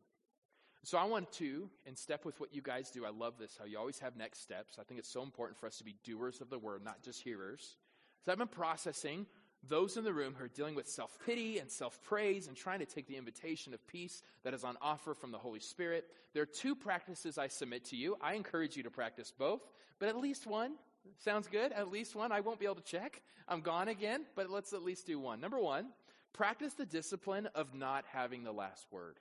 So 0.84 0.98
I 0.98 1.04
want 1.04 1.30
to, 1.32 1.70
in 1.86 1.94
step 1.96 2.24
with 2.24 2.40
what 2.40 2.52
you 2.52 2.60
guys 2.60 2.90
do, 2.90 3.06
I 3.06 3.10
love 3.10 3.34
this, 3.38 3.56
how 3.58 3.66
you 3.66 3.78
always 3.78 4.00
have 4.00 4.16
next 4.16 4.42
steps. 4.42 4.78
I 4.80 4.82
think 4.82 4.98
it's 4.98 5.08
so 5.08 5.22
important 5.22 5.58
for 5.58 5.66
us 5.66 5.78
to 5.78 5.84
be 5.84 5.94
doers 6.04 6.40
of 6.40 6.50
the 6.50 6.58
word, 6.58 6.84
not 6.84 7.02
just 7.02 7.22
hearers. 7.22 7.76
So 8.24 8.32
I've 8.32 8.38
been 8.38 8.48
processing 8.48 9.26
those 9.68 9.96
in 9.96 10.04
the 10.04 10.12
room 10.12 10.34
who 10.36 10.44
are 10.44 10.48
dealing 10.48 10.74
with 10.74 10.88
self 10.88 11.18
pity 11.24 11.58
and 11.58 11.70
self 11.70 12.02
praise 12.02 12.48
and 12.48 12.56
trying 12.56 12.80
to 12.80 12.86
take 12.86 13.06
the 13.06 13.16
invitation 13.16 13.72
of 13.74 13.86
peace 13.86 14.22
that 14.44 14.54
is 14.54 14.64
on 14.64 14.76
offer 14.82 15.14
from 15.14 15.30
the 15.30 15.38
Holy 15.38 15.60
Spirit. 15.60 16.06
There 16.34 16.42
are 16.42 16.46
two 16.46 16.74
practices 16.74 17.38
I 17.38 17.48
submit 17.48 17.84
to 17.86 17.96
you. 17.96 18.16
I 18.20 18.34
encourage 18.34 18.76
you 18.76 18.82
to 18.82 18.90
practice 18.90 19.32
both, 19.36 19.62
but 19.98 20.08
at 20.08 20.16
least 20.16 20.46
one. 20.46 20.74
Sounds 21.18 21.48
good? 21.48 21.72
At 21.72 21.90
least 21.90 22.14
one. 22.14 22.32
I 22.32 22.40
won't 22.40 22.58
be 22.58 22.64
able 22.64 22.76
to 22.76 22.82
check. 22.82 23.22
I'm 23.48 23.60
gone 23.60 23.88
again, 23.88 24.24
but 24.34 24.50
let's 24.50 24.72
at 24.72 24.82
least 24.82 25.06
do 25.06 25.18
one. 25.18 25.40
Number 25.40 25.58
one, 25.58 25.88
practice 26.32 26.74
the 26.74 26.86
discipline 26.86 27.48
of 27.54 27.74
not 27.74 28.04
having 28.12 28.44
the 28.44 28.52
last 28.52 28.86
word. 28.90 29.18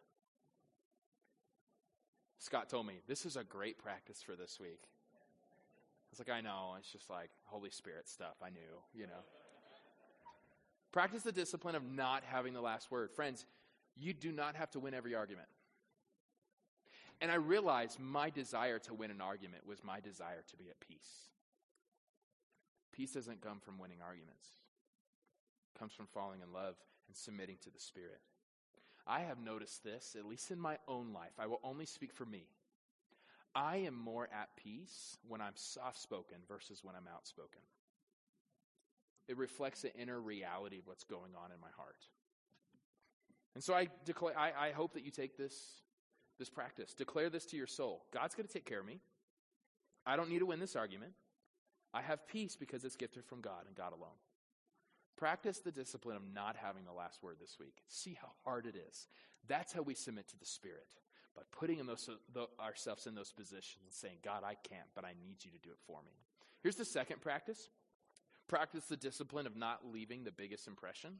Scott 2.37 2.69
told 2.69 2.87
me, 2.87 3.01
this 3.07 3.25
is 3.25 3.35
a 3.35 3.43
great 3.43 3.77
practice 3.77 4.21
for 4.23 4.35
this 4.35 4.59
week. 4.59 4.81
I 4.83 6.07
was 6.11 6.19
like, 6.19 6.35
I 6.35 6.41
know. 6.41 6.75
It's 6.79 6.91
just 6.91 7.09
like 7.09 7.29
Holy 7.45 7.69
Spirit 7.69 8.07
stuff. 8.07 8.35
I 8.43 8.49
knew, 8.49 8.59
you 8.93 9.07
know. 9.07 9.23
Practice 10.91 11.23
the 11.23 11.31
discipline 11.31 11.75
of 11.75 11.83
not 11.83 12.23
having 12.25 12.53
the 12.53 12.61
last 12.61 12.91
word. 12.91 13.11
Friends, 13.11 13.45
you 13.95 14.13
do 14.13 14.31
not 14.31 14.55
have 14.55 14.71
to 14.71 14.79
win 14.79 14.93
every 14.93 15.15
argument. 15.15 15.47
And 17.21 17.31
I 17.31 17.35
realized 17.35 17.99
my 17.99 18.29
desire 18.29 18.79
to 18.79 18.93
win 18.93 19.11
an 19.11 19.21
argument 19.21 19.65
was 19.65 19.83
my 19.83 19.99
desire 19.99 20.43
to 20.49 20.57
be 20.57 20.69
at 20.69 20.79
peace. 20.79 21.29
Peace 22.91 23.13
doesn't 23.13 23.41
come 23.41 23.59
from 23.59 23.77
winning 23.77 23.99
arguments. 24.03 24.47
It 25.73 25.79
comes 25.79 25.93
from 25.93 26.07
falling 26.07 26.41
in 26.41 26.51
love 26.51 26.75
and 27.07 27.15
submitting 27.15 27.57
to 27.63 27.69
the 27.69 27.79
Spirit. 27.79 28.19
I 29.07 29.21
have 29.21 29.39
noticed 29.39 29.83
this, 29.83 30.15
at 30.17 30.25
least 30.25 30.51
in 30.51 30.59
my 30.59 30.77
own 30.87 31.13
life. 31.13 31.33
I 31.39 31.47
will 31.47 31.61
only 31.63 31.85
speak 31.85 32.11
for 32.11 32.25
me. 32.25 32.45
I 33.53 33.77
am 33.77 33.95
more 33.95 34.29
at 34.33 34.55
peace 34.55 35.17
when 35.27 35.41
I'm 35.41 35.55
soft 35.55 36.01
spoken 36.01 36.37
versus 36.47 36.83
when 36.83 36.95
I'm 36.95 37.07
outspoken. 37.13 37.61
It 39.31 39.37
reflects 39.37 39.83
the 39.83 39.95
inner 39.95 40.19
reality 40.19 40.79
of 40.79 40.87
what's 40.87 41.05
going 41.05 41.31
on 41.41 41.53
in 41.53 41.61
my 41.61 41.69
heart. 41.77 41.95
And 43.55 43.63
so 43.63 43.73
I 43.73 43.87
declare 44.03 44.37
I, 44.37 44.51
I 44.67 44.71
hope 44.71 44.93
that 44.95 45.05
you 45.05 45.09
take 45.09 45.37
this, 45.37 45.55
this 46.37 46.49
practice. 46.49 46.93
Declare 46.93 47.29
this 47.29 47.45
to 47.45 47.55
your 47.55 47.65
soul. 47.65 48.03
God's 48.13 48.35
going 48.35 48.45
to 48.45 48.51
take 48.51 48.65
care 48.65 48.81
of 48.81 48.85
me. 48.85 48.99
I 50.05 50.17
don't 50.17 50.29
need 50.29 50.39
to 50.39 50.45
win 50.45 50.59
this 50.59 50.75
argument. 50.75 51.13
I 51.93 52.01
have 52.01 52.27
peace 52.27 52.57
because 52.57 52.83
it's 52.83 52.97
gifted 52.97 53.23
from 53.23 53.39
God 53.39 53.67
and 53.67 53.73
God 53.73 53.93
alone. 53.93 54.19
Practice 55.15 55.59
the 55.59 55.71
discipline 55.71 56.17
of 56.17 56.23
not 56.33 56.57
having 56.57 56.83
the 56.83 56.91
last 56.91 57.23
word 57.23 57.37
this 57.39 57.55
week. 57.57 57.77
See 57.87 58.17
how 58.21 58.31
hard 58.43 58.65
it 58.65 58.75
is. 58.75 59.07
That's 59.47 59.71
how 59.71 59.81
we 59.81 59.93
submit 59.93 60.27
to 60.27 60.37
the 60.37 60.45
Spirit. 60.45 60.97
By 61.37 61.43
putting 61.53 61.79
in 61.79 61.85
those, 61.85 62.09
the, 62.33 62.47
ourselves 62.59 63.07
in 63.07 63.15
those 63.15 63.31
positions 63.31 63.83
and 63.85 63.93
saying, 63.93 64.17
God, 64.25 64.43
I 64.43 64.55
can't, 64.55 64.89
but 64.93 65.05
I 65.05 65.13
need 65.25 65.37
you 65.45 65.51
to 65.51 65.59
do 65.59 65.69
it 65.69 65.79
for 65.87 66.01
me. 66.05 66.11
Here's 66.61 66.75
the 66.75 66.83
second 66.83 67.21
practice 67.21 67.69
practice 68.51 68.83
the 68.89 68.97
discipline 68.97 69.47
of 69.47 69.55
not 69.55 69.79
leaving 69.93 70.25
the 70.25 70.31
biggest 70.31 70.67
impression. 70.67 71.19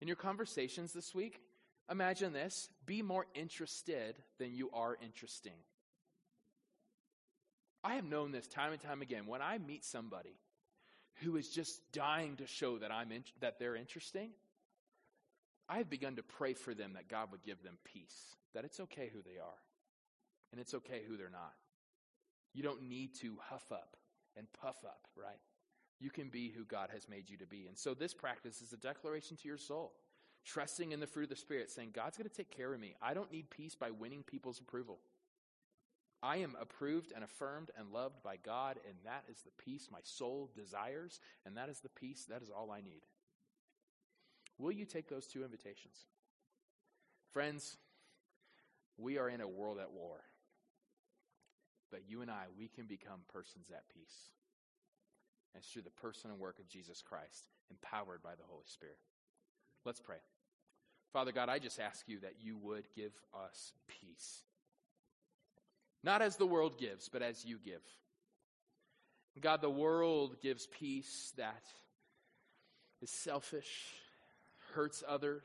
In 0.00 0.06
your 0.06 0.16
conversations 0.16 0.92
this 0.92 1.12
week, 1.12 1.40
imagine 1.90 2.32
this 2.32 2.68
be 2.86 3.02
more 3.02 3.26
interested 3.34 4.14
than 4.38 4.54
you 4.54 4.70
are 4.72 4.96
interesting. 5.02 5.58
I 7.82 7.96
have 7.96 8.04
known 8.04 8.30
this 8.30 8.46
time 8.46 8.70
and 8.70 8.80
time 8.80 9.02
again. 9.02 9.26
When 9.26 9.42
I 9.42 9.58
meet 9.58 9.84
somebody 9.84 10.38
who 11.24 11.36
is 11.36 11.48
just 11.48 11.80
dying 11.92 12.36
to 12.36 12.46
show 12.46 12.78
that 12.78 12.92
I'm 12.92 13.10
in, 13.10 13.24
that 13.40 13.58
they're 13.58 13.74
interesting, 13.74 14.30
I 15.68 15.78
have 15.78 15.90
begun 15.90 16.14
to 16.16 16.22
pray 16.22 16.54
for 16.54 16.72
them 16.72 16.92
that 16.92 17.08
God 17.08 17.32
would 17.32 17.42
give 17.42 17.64
them 17.64 17.78
peace, 17.82 18.36
that 18.54 18.64
it's 18.64 18.78
okay 18.78 19.10
who 19.12 19.22
they 19.22 19.40
are, 19.40 19.60
and 20.52 20.60
it's 20.60 20.74
okay 20.74 21.02
who 21.08 21.16
they're 21.16 21.30
not. 21.30 21.54
You 22.54 22.62
don't 22.62 22.88
need 22.88 23.16
to 23.22 23.38
huff 23.40 23.72
up 23.72 23.96
and 24.36 24.46
puff 24.60 24.76
up, 24.84 25.08
right? 25.16 25.40
You 26.02 26.10
can 26.10 26.30
be 26.30 26.50
who 26.50 26.64
God 26.64 26.90
has 26.92 27.08
made 27.08 27.30
you 27.30 27.36
to 27.36 27.46
be. 27.46 27.66
And 27.68 27.78
so 27.78 27.94
this 27.94 28.12
practice 28.12 28.60
is 28.60 28.72
a 28.72 28.76
declaration 28.76 29.36
to 29.36 29.46
your 29.46 29.56
soul, 29.56 29.92
trusting 30.44 30.90
in 30.90 30.98
the 30.98 31.06
fruit 31.06 31.24
of 31.24 31.28
the 31.28 31.36
Spirit, 31.36 31.70
saying, 31.70 31.90
God's 31.94 32.16
going 32.16 32.28
to 32.28 32.36
take 32.36 32.50
care 32.50 32.74
of 32.74 32.80
me. 32.80 32.96
I 33.00 33.14
don't 33.14 33.30
need 33.30 33.50
peace 33.50 33.76
by 33.76 33.92
winning 33.92 34.24
people's 34.24 34.58
approval. 34.58 34.98
I 36.20 36.38
am 36.38 36.56
approved 36.60 37.12
and 37.14 37.22
affirmed 37.22 37.70
and 37.78 37.92
loved 37.92 38.20
by 38.24 38.34
God, 38.44 38.80
and 38.84 38.96
that 39.04 39.22
is 39.30 39.42
the 39.42 39.62
peace 39.62 39.90
my 39.92 40.00
soul 40.02 40.50
desires, 40.56 41.20
and 41.46 41.56
that 41.56 41.68
is 41.68 41.78
the 41.78 41.88
peace, 41.88 42.26
that 42.28 42.42
is 42.42 42.50
all 42.50 42.72
I 42.72 42.80
need. 42.80 43.02
Will 44.58 44.72
you 44.72 44.84
take 44.84 45.08
those 45.08 45.28
two 45.28 45.44
invitations? 45.44 45.94
Friends, 47.32 47.76
we 48.98 49.18
are 49.18 49.28
in 49.28 49.40
a 49.40 49.46
world 49.46 49.78
at 49.78 49.92
war. 49.92 50.18
But 51.92 52.02
you 52.08 52.22
and 52.22 52.30
I, 52.30 52.46
we 52.58 52.66
can 52.66 52.86
become 52.86 53.20
persons 53.32 53.70
at 53.70 53.88
peace. 53.88 54.30
And 55.54 55.62
it's 55.62 55.70
through 55.70 55.82
the 55.82 55.90
person 55.90 56.30
and 56.30 56.38
work 56.38 56.58
of 56.58 56.68
Jesus 56.68 57.02
Christ, 57.02 57.44
empowered 57.70 58.22
by 58.22 58.34
the 58.34 58.44
Holy 58.48 58.64
Spirit. 58.66 58.96
Let's 59.84 60.00
pray. 60.00 60.16
Father 61.12 61.32
God, 61.32 61.48
I 61.48 61.58
just 61.58 61.78
ask 61.78 62.08
you 62.08 62.20
that 62.20 62.36
you 62.40 62.56
would 62.58 62.84
give 62.96 63.12
us 63.34 63.72
peace. 63.86 64.42
Not 66.02 66.22
as 66.22 66.36
the 66.36 66.46
world 66.46 66.78
gives, 66.78 67.08
but 67.08 67.22
as 67.22 67.44
you 67.44 67.58
give. 67.62 67.82
God, 69.40 69.60
the 69.60 69.70
world 69.70 70.36
gives 70.42 70.66
peace 70.66 71.32
that 71.36 71.62
is 73.00 73.10
selfish, 73.10 73.94
hurts 74.74 75.02
others, 75.06 75.42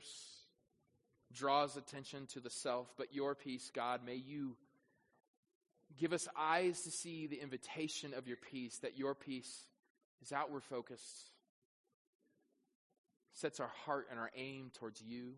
draws 1.33 1.77
attention 1.77 2.27
to 2.27 2.39
the 2.39 2.49
self. 2.49 2.87
But 2.97 3.13
your 3.13 3.35
peace, 3.35 3.71
God, 3.73 4.01
may 4.05 4.15
you 4.15 4.55
give 5.97 6.13
us 6.13 6.27
eyes 6.37 6.81
to 6.83 6.91
see 6.91 7.27
the 7.27 7.41
invitation 7.41 8.13
of 8.13 8.27
your 8.27 8.37
peace, 8.37 8.77
that 8.79 8.97
your 8.97 9.15
peace 9.15 9.65
is 10.21 10.31
outward 10.31 10.63
focused, 10.63 11.31
sets 13.33 13.59
our 13.59 13.71
heart 13.85 14.07
and 14.09 14.19
our 14.19 14.31
aim 14.35 14.71
towards 14.73 15.01
you, 15.01 15.33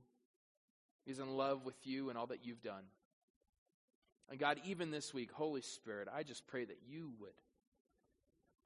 is 1.06 1.20
in 1.20 1.36
love 1.36 1.66
with 1.66 1.76
you 1.84 2.10
and 2.10 2.18
all 2.18 2.28
that 2.28 2.46
you've 2.46 2.62
done. 2.62 2.84
And 4.30 4.40
God, 4.40 4.60
even 4.64 4.92
this 4.92 5.14
week, 5.14 5.32
Holy 5.32 5.62
Spirit, 5.62 6.08
I 6.14 6.24
just 6.24 6.46
pray 6.48 6.64
that 6.66 6.78
you 6.88 7.12
would. 7.20 7.34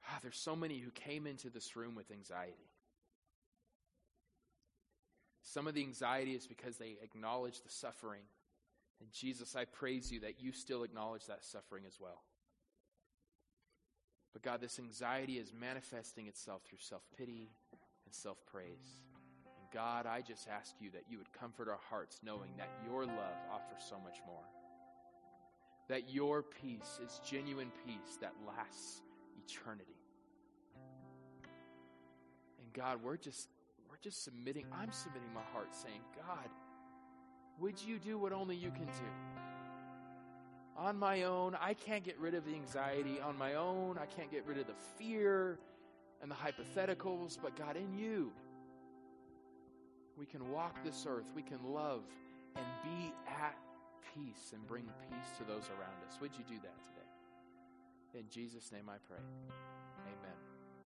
Ah, 0.06 0.18
there's 0.22 0.36
so 0.36 0.54
many 0.54 0.78
who 0.78 0.90
came 0.90 1.26
into 1.26 1.48
this 1.48 1.74
room 1.76 1.94
with 1.94 2.10
anxiety. 2.10 2.70
Some 5.42 5.66
of 5.66 5.74
the 5.74 5.82
anxiety 5.82 6.34
is 6.34 6.46
because 6.46 6.76
they 6.76 6.96
acknowledge 7.02 7.62
the 7.62 7.70
suffering. 7.70 8.22
And 9.00 9.10
Jesus, 9.12 9.56
I 9.56 9.64
praise 9.64 10.12
you 10.12 10.20
that 10.20 10.40
you 10.40 10.52
still 10.52 10.84
acknowledge 10.84 11.26
that 11.26 11.44
suffering 11.44 11.84
as 11.86 11.98
well. 11.98 12.22
But 14.34 14.42
God, 14.42 14.60
this 14.60 14.78
anxiety 14.78 15.38
is 15.38 15.52
manifesting 15.58 16.26
itself 16.26 16.62
through 16.68 16.78
self 16.80 17.02
pity 17.16 17.48
and 18.04 18.14
self 18.14 18.36
praise. 18.44 19.00
And 19.46 19.66
God, 19.72 20.04
I 20.04 20.20
just 20.20 20.48
ask 20.48 20.74
you 20.80 20.90
that 20.90 21.04
you 21.08 21.16
would 21.16 21.32
comfort 21.32 21.68
our 21.68 21.80
hearts 21.88 22.20
knowing 22.22 22.50
that 22.58 22.68
your 22.86 23.06
love 23.06 23.38
offers 23.50 23.82
so 23.88 23.96
much 24.04 24.18
more 24.26 24.44
that 25.88 26.10
your 26.10 26.42
peace 26.42 26.98
is 27.04 27.20
genuine 27.28 27.70
peace 27.86 28.16
that 28.20 28.32
lasts 28.46 29.02
eternity. 29.46 29.96
And 32.60 32.72
God, 32.72 33.02
we're 33.02 33.16
just 33.16 33.48
we're 33.90 33.98
just 34.02 34.24
submitting, 34.24 34.66
I'm 34.72 34.90
submitting 34.92 35.32
my 35.34 35.42
heart 35.52 35.74
saying, 35.74 36.00
God, 36.16 36.48
would 37.60 37.80
you 37.80 37.98
do 37.98 38.18
what 38.18 38.32
only 38.32 38.56
you 38.56 38.70
can 38.70 38.86
do? 38.86 39.33
On 40.76 40.98
my 40.98 41.22
own, 41.22 41.56
I 41.60 41.74
can't 41.74 42.02
get 42.02 42.18
rid 42.18 42.34
of 42.34 42.44
the 42.44 42.54
anxiety. 42.54 43.20
On 43.20 43.38
my 43.38 43.54
own, 43.54 43.96
I 43.98 44.06
can't 44.06 44.30
get 44.30 44.44
rid 44.46 44.58
of 44.58 44.66
the 44.66 44.74
fear 44.98 45.58
and 46.20 46.30
the 46.30 46.34
hypotheticals, 46.34 47.38
but 47.40 47.56
God, 47.56 47.76
in 47.76 47.96
you, 47.96 48.32
we 50.18 50.26
can 50.26 50.50
walk 50.50 50.82
this 50.84 51.06
earth, 51.08 51.30
we 51.34 51.42
can 51.42 51.58
love 51.64 52.02
and 52.56 52.64
be 52.82 53.12
at 53.28 53.56
peace 54.14 54.52
and 54.52 54.66
bring 54.66 54.84
peace 55.08 55.38
to 55.38 55.44
those 55.44 55.68
around 55.78 55.98
us. 56.08 56.18
Would 56.20 56.32
you 56.38 56.44
do 56.48 56.56
that 56.62 56.78
today? 56.86 58.20
In 58.20 58.24
Jesus' 58.30 58.70
name 58.72 58.88
I 58.88 58.96
pray. 59.08 59.18